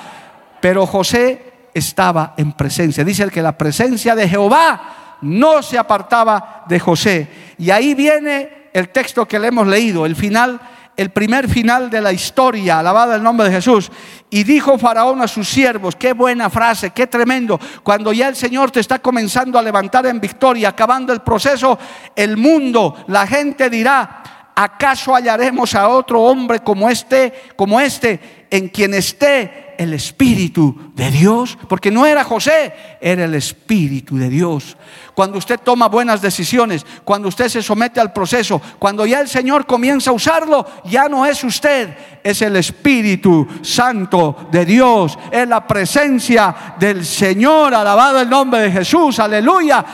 [0.59, 3.03] Pero José estaba en presencia.
[3.03, 7.27] Dice el que la presencia de Jehová no se apartaba de José.
[7.57, 10.59] Y ahí viene el texto que le hemos leído, el final
[10.97, 13.91] el primer final de la historia, alabado el nombre de Jesús.
[14.29, 18.71] Y dijo Faraón a sus siervos, qué buena frase, qué tremendo, cuando ya el Señor
[18.71, 21.77] te está comenzando a levantar en victoria, acabando el proceso,
[22.15, 28.69] el mundo, la gente dirá, ¿acaso hallaremos a otro hombre como este, como este, en
[28.69, 31.57] quien esté el Espíritu de Dios?
[31.67, 34.77] Porque no era José, era el Espíritu de Dios.
[35.13, 39.65] Cuando usted toma buenas decisiones, cuando usted se somete al proceso, cuando ya el Señor
[39.65, 45.65] comienza a usarlo, ya no es usted, es el Espíritu Santo de Dios, es la
[45.65, 49.85] presencia del Señor, alabado el nombre de Jesús, aleluya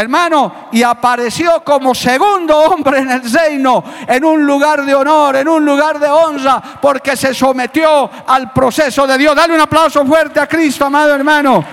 [0.00, 5.48] hermano, y apareció como segundo hombre en el reino, en un lugar de honor, en
[5.48, 9.34] un lugar de honra, porque se sometió al proceso de Dios.
[9.34, 11.64] Dale un aplauso fuerte a Cristo, amado hermano.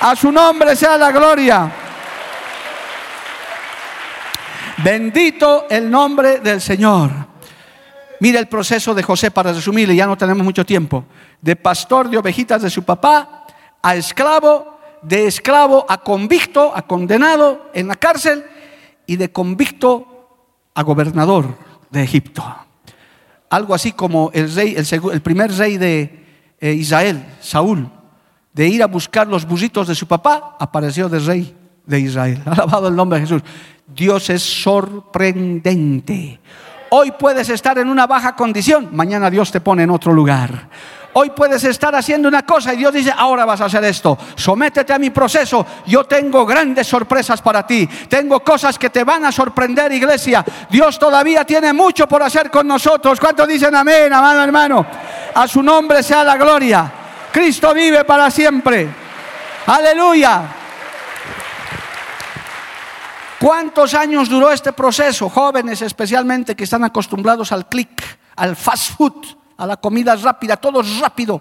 [0.00, 1.70] A su nombre sea la gloria.
[4.78, 7.10] Bendito el nombre del Señor.
[8.20, 11.04] Mira el proceso de José para resumirle, ya no tenemos mucho tiempo.
[11.40, 13.44] De pastor de ovejitas de su papá
[13.82, 14.71] a esclavo
[15.02, 18.44] de esclavo a convicto, a condenado en la cárcel
[19.06, 20.06] y de convicto
[20.74, 21.56] a gobernador
[21.90, 22.44] de Egipto.
[23.50, 26.24] Algo así como el, primer rey de
[26.58, 27.90] eh, Israel, Saúl,
[28.52, 32.40] de ir a buscar los busitos de su papá, apareció de rey de Israel.
[32.46, 33.42] Alabado el nombre de Jesús.
[33.86, 36.40] Dios es sorprendente.
[36.90, 40.68] Hoy puedes estar en una baja condición, mañana Dios te pone en otro lugar.
[41.14, 44.16] Hoy puedes estar haciendo una cosa y Dios dice, ahora vas a hacer esto.
[44.34, 45.66] Sométete a mi proceso.
[45.86, 47.86] Yo tengo grandes sorpresas para ti.
[48.08, 50.42] Tengo cosas que te van a sorprender, iglesia.
[50.70, 53.20] Dios todavía tiene mucho por hacer con nosotros.
[53.20, 54.86] ¿Cuántos dicen amén, amado hermano?
[55.34, 56.90] A su nombre sea la gloria.
[57.30, 58.88] Cristo vive para siempre.
[59.66, 60.42] Aleluya.
[63.38, 65.28] ¿Cuántos años duró este proceso?
[65.28, 68.02] Jóvenes especialmente que están acostumbrados al clic,
[68.36, 71.40] al fast food a la comida rápida, todo rápido.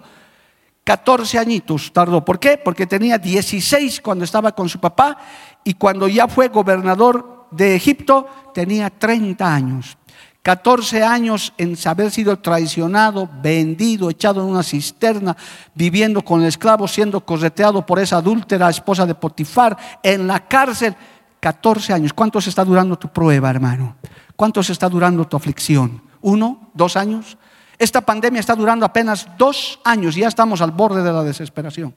[0.84, 2.24] 14 añitos tardó.
[2.24, 2.60] ¿Por qué?
[2.64, 5.18] Porque tenía 16 cuando estaba con su papá
[5.64, 9.98] y cuando ya fue gobernador de Egipto tenía 30 años.
[10.44, 15.36] 14 años en haber sido traicionado, vendido, echado en una cisterna,
[15.74, 20.96] viviendo con el esclavo, siendo correteado por esa adúltera esposa de Potifar, en la cárcel.
[21.40, 22.14] 14 años.
[22.14, 23.96] ¿Cuánto se está durando tu prueba, hermano?
[24.36, 26.04] ¿Cuánto se está durando tu aflicción?
[26.22, 26.70] ¿Uno?
[26.76, 27.36] ¿Dos años?
[27.82, 31.96] Esta pandemia está durando apenas dos años y ya estamos al borde de la desesperación.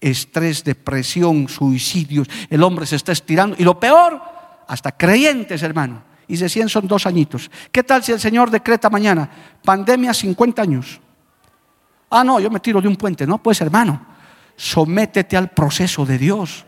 [0.00, 3.54] Estrés, depresión, suicidios, el hombre se está estirando.
[3.56, 4.20] Y lo peor,
[4.66, 6.02] hasta creyentes, hermano.
[6.26, 7.48] Y de 100 son dos añitos.
[7.70, 9.30] ¿Qué tal si el Señor decreta mañana
[9.64, 11.00] pandemia 50 años?
[12.10, 13.24] Ah, no, yo me tiro de un puente.
[13.24, 14.04] No, pues hermano,
[14.56, 16.64] sométete al proceso de Dios.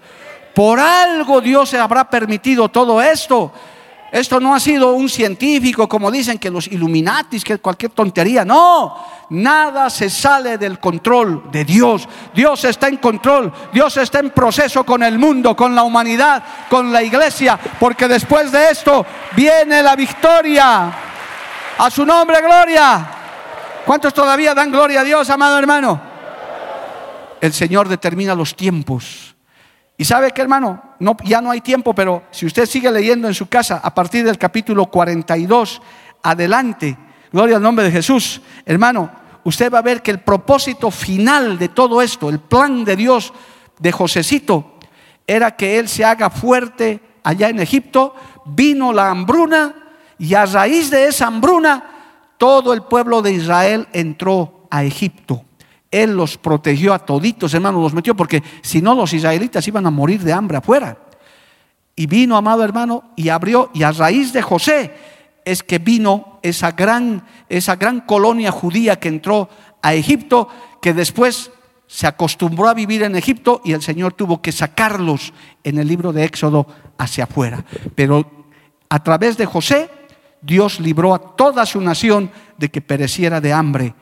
[0.55, 3.53] Por algo Dios se habrá permitido todo esto.
[4.13, 8.45] Esto no ha sido un científico como dicen que los Illuminatis, que cualquier tontería.
[8.45, 8.97] No,
[9.31, 12.09] nada se sale del control de Dios.
[12.35, 13.53] Dios está en control.
[13.73, 17.59] Dios está en proceso con el mundo, con la humanidad, con la iglesia.
[17.79, 19.05] Porque después de esto
[19.35, 20.93] viene la victoria.
[21.79, 23.11] A su nombre, gloria.
[23.85, 26.01] ¿Cuántos todavía dan gloria a Dios, amado hermano?
[27.41, 29.36] El Señor determina los tiempos.
[29.99, 33.35] Y sabe que hermano, no, ya no hay tiempo, pero si usted sigue leyendo en
[33.35, 35.81] su casa a partir del capítulo 42
[36.23, 36.99] adelante,
[37.33, 39.11] gloria al nombre de Jesús, hermano,
[39.45, 43.33] usted va a ver que el propósito final de todo esto, el plan de Dios
[43.79, 44.75] de Josecito,
[45.27, 49.75] era que él se haga fuerte allá en Egipto, vino la hambruna
[50.19, 51.85] y a raíz de esa hambruna
[52.39, 55.46] todo el pueblo de Israel entró a Egipto.
[56.03, 59.91] Él los protegió a toditos, hermano, los metió, porque si no los israelitas iban a
[59.91, 60.99] morir de hambre afuera.
[61.95, 64.93] Y vino, amado hermano, y abrió, y a raíz de José
[65.47, 69.49] es que vino esa gran, esa gran colonia judía que entró
[69.81, 70.49] a Egipto,
[70.83, 71.51] que después
[71.87, 75.33] se acostumbró a vivir en Egipto y el Señor tuvo que sacarlos
[75.63, 76.67] en el libro de Éxodo
[76.99, 77.65] hacia afuera.
[77.95, 78.29] Pero
[78.89, 79.89] a través de José,
[80.43, 83.95] Dios libró a toda su nación de que pereciera de hambre,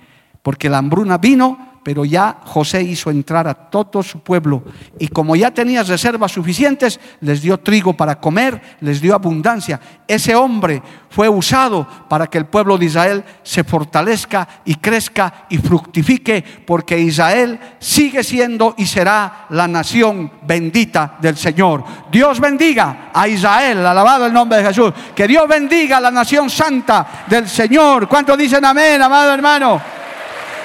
[0.42, 4.64] porque la hambruna vino pero ya José hizo entrar a todo su pueblo
[4.98, 9.78] y como ya tenía reservas suficientes, les dio trigo para comer, les dio abundancia.
[10.08, 15.58] Ese hombre fue usado para que el pueblo de Israel se fortalezca y crezca y
[15.58, 21.84] fructifique, porque Israel sigue siendo y será la nación bendita del Señor.
[22.10, 24.92] Dios bendiga a Israel, alabado el nombre de Jesús.
[25.14, 28.08] Que Dios bendiga a la nación santa del Señor.
[28.08, 29.93] ¿Cuántos dicen amén, amado hermano?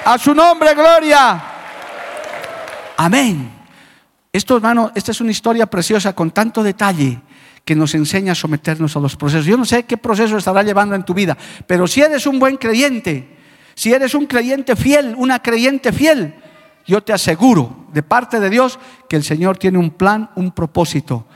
[0.04, 1.42] A su nombre, gloria.
[2.96, 3.50] Amén.
[4.32, 7.20] Esto, hermano, esta es una historia preciosa con tanto detalle
[7.64, 9.46] que nos enseña a someternos a los procesos.
[9.46, 11.36] Yo no sé qué proceso estará llevando en tu vida,
[11.66, 13.36] pero si eres un buen creyente,
[13.74, 16.34] si eres un creyente fiel, una creyente fiel,
[16.86, 18.78] yo te aseguro de parte de Dios
[19.08, 21.26] que el Señor tiene un plan, un propósito.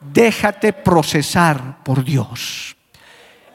[0.00, 2.77] Déjate procesar por Dios.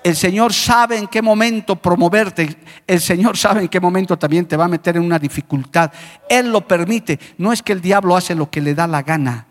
[0.04, 2.58] El Señor sabe en qué momento promoverte.
[2.86, 5.92] El Señor sabe en qué momento también te va a meter en una dificultad.
[6.30, 7.18] Él lo permite.
[7.38, 9.48] No es que el diablo hace lo que le da la gana.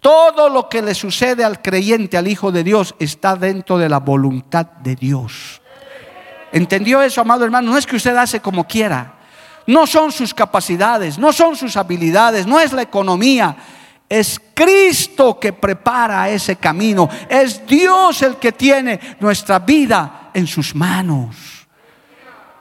[0.00, 3.98] Todo lo que le sucede al creyente, al Hijo de Dios, está dentro de la
[3.98, 5.60] voluntad de Dios.
[6.52, 7.72] ¿Entendió eso, amado hermano?
[7.72, 9.14] No es que usted hace como quiera.
[9.66, 13.56] No son sus capacidades, no son sus habilidades, no es la economía,
[14.08, 17.08] es Cristo que prepara ese camino.
[17.28, 21.56] Es Dios el que tiene nuestra vida en sus manos.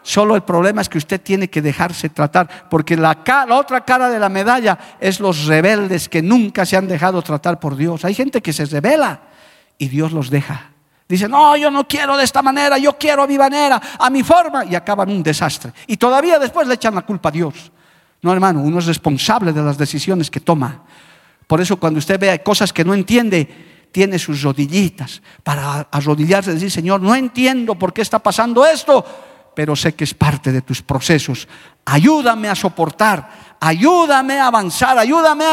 [0.01, 3.17] Solo el problema es que usted tiene que dejarse tratar, porque la,
[3.49, 7.75] otra cara de la medalla es los rebeldes que nunca se han dejado tratar por
[7.75, 8.05] Dios.
[8.05, 9.21] Hay gente que se revela
[9.79, 10.69] y Dios los deja.
[11.07, 14.21] Dice, no, yo no quiero de esta manera, yo quiero a mi manera, a mi
[14.21, 15.71] forma, y acaban un desastre.
[15.87, 17.71] Y todavía después le echan la culpa a Dios.
[18.21, 20.83] No, hermano, uno es responsable de las decisiones que toma.
[21.47, 23.47] Por eso cuando usted vea cosas que no entiende,
[23.95, 29.05] tiene sus rodillitas para arrodillarse y decir, Señor, no entiendo por qué está pasando esto,
[29.55, 31.47] pero sé que es parte de tus procesos.
[31.85, 35.45] Ayúdame a soportar, ayúdame a avanzar, ayúdame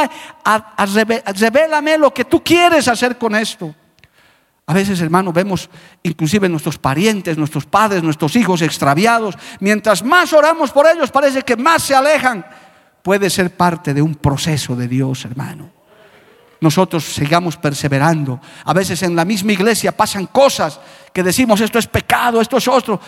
[0.45, 3.72] a, a, revélame lo que tú quieres hacer con esto.
[4.66, 5.70] A veces, hermano, vemos
[6.03, 9.36] inclusive nuestros parientes, nuestros padres, nuestros hijos extraviados.
[9.61, 12.45] Mientras más oramos por ellos, parece que más se alejan.
[13.03, 15.81] Puede ser parte de un proceso de Dios, hermano
[16.62, 18.40] nosotros sigamos perseverando.
[18.64, 20.78] A veces en la misma iglesia pasan cosas
[21.12, 23.00] que decimos esto es pecado, esto es otro,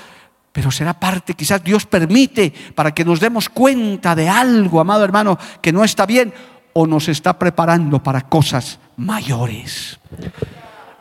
[0.52, 5.38] pero será parte, quizás Dios permite para que nos demos cuenta de algo, amado hermano,
[5.62, 6.34] que no está bien
[6.72, 10.00] o nos está preparando para cosas mayores.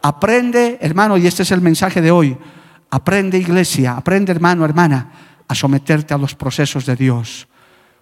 [0.04, 2.38] Aprende, hermano, y este es el mensaje de hoy,
[2.92, 5.12] aprende iglesia, aprende hermano, hermana,
[5.48, 7.48] a someterte a los procesos de Dios.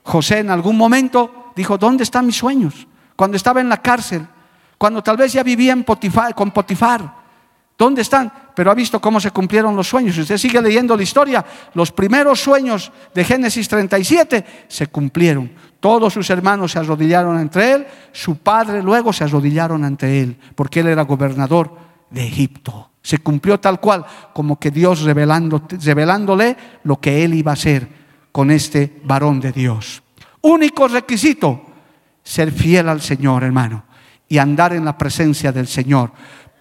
[0.04, 2.86] José en algún momento dijo, ¿dónde están mis sueños?
[3.16, 4.28] Cuando estaba en la cárcel,
[4.82, 5.76] cuando tal vez ya vivía
[6.36, 7.14] con Potifar.
[7.78, 8.34] ¿Dónde están?
[8.56, 10.16] Pero ha visto cómo se cumplieron los sueños.
[10.16, 15.52] Si usted sigue leyendo la historia, los primeros sueños de Génesis 37 se cumplieron.
[15.80, 20.80] Todos sus hermanos se arrodillaron entre él, su padre luego se arrodillaron ante él, porque
[20.80, 21.78] él era gobernador
[22.10, 22.90] de Egipto.
[23.04, 24.04] Se cumplió tal cual
[24.34, 27.88] como que Dios revelándole lo que él iba a hacer
[28.32, 30.02] con este varón de Dios.
[30.42, 31.68] Único requisito,
[32.24, 33.91] ser fiel al Señor, hermano
[34.32, 36.10] y andar en la presencia del Señor.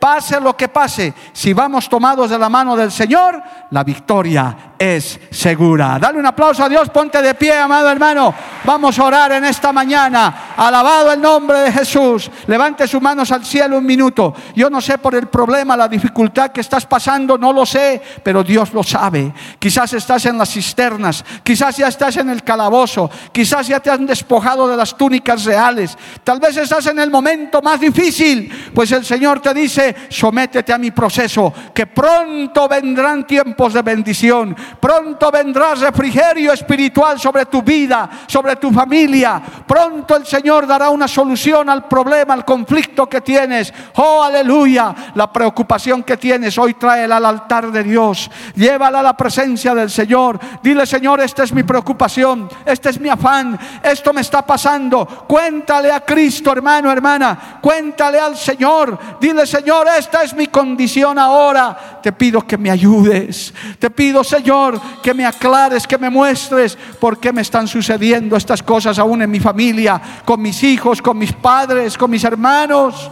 [0.00, 5.20] Pase lo que pase, si vamos tomados de la mano del Señor, la victoria es
[5.30, 5.98] segura.
[6.00, 8.34] Dale un aplauso a Dios, ponte de pie, amado hermano.
[8.64, 10.54] Vamos a orar en esta mañana.
[10.56, 12.30] Alabado el nombre de Jesús.
[12.46, 14.34] Levante sus manos al cielo un minuto.
[14.56, 18.42] Yo no sé por el problema, la dificultad que estás pasando, no lo sé, pero
[18.42, 19.34] Dios lo sabe.
[19.58, 24.06] Quizás estás en las cisternas, quizás ya estás en el calabozo, quizás ya te han
[24.06, 25.98] despojado de las túnicas reales.
[26.24, 30.78] Tal vez estás en el momento más difícil, pues el Señor te dice, sométete a
[30.78, 38.08] mi proceso, que pronto vendrán tiempos de bendición, pronto vendrá refrigerio espiritual sobre tu vida,
[38.26, 43.72] sobre tu familia, pronto el Señor dará una solución al problema, al conflicto que tienes.
[43.96, 49.16] Oh, aleluya, la preocupación que tienes hoy tráela al altar de Dios, llévala a la
[49.16, 54.20] presencia del Señor, dile Señor, esta es mi preocupación, este es mi afán, esto me
[54.20, 60.46] está pasando, cuéntale a Cristo, hermano, hermana, cuéntale al Señor, dile Señor, Esta es mi
[60.46, 62.00] condición ahora.
[62.02, 63.52] Te pido que me ayudes.
[63.78, 68.62] Te pido, Señor, que me aclares, que me muestres por qué me están sucediendo estas
[68.62, 73.10] cosas aún en mi familia, con mis hijos, con mis padres, con mis hermanos.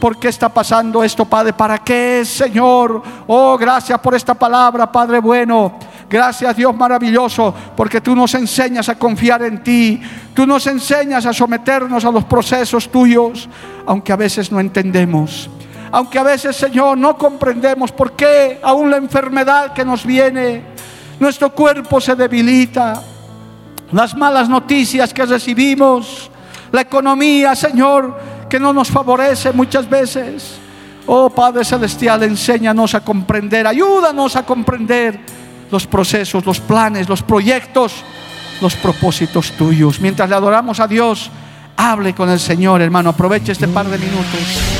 [0.00, 1.52] ¿Por qué está pasando esto, Padre?
[1.52, 3.02] ¿Para qué Señor?
[3.26, 5.78] Oh, gracias por esta palabra, Padre bueno.
[6.08, 10.00] Gracias Dios maravilloso, porque tú nos enseñas a confiar en ti.
[10.32, 13.48] Tú nos enseñas a someternos a los procesos tuyos,
[13.86, 15.50] aunque a veces no entendemos.
[15.92, 20.62] Aunque a veces, Señor, no comprendemos por qué aún la enfermedad que nos viene,
[21.18, 23.02] nuestro cuerpo se debilita.
[23.92, 26.30] Las malas noticias que recibimos,
[26.70, 28.16] la economía, Señor,
[28.48, 30.58] que no nos favorece muchas veces.
[31.06, 35.18] Oh Padre Celestial, enséñanos a comprender, ayúdanos a comprender
[35.72, 38.04] los procesos, los planes, los proyectos,
[38.60, 40.00] los propósitos tuyos.
[40.00, 41.30] Mientras le adoramos a Dios,
[41.76, 43.10] hable con el Señor, hermano.
[43.10, 44.79] Aproveche este par de minutos.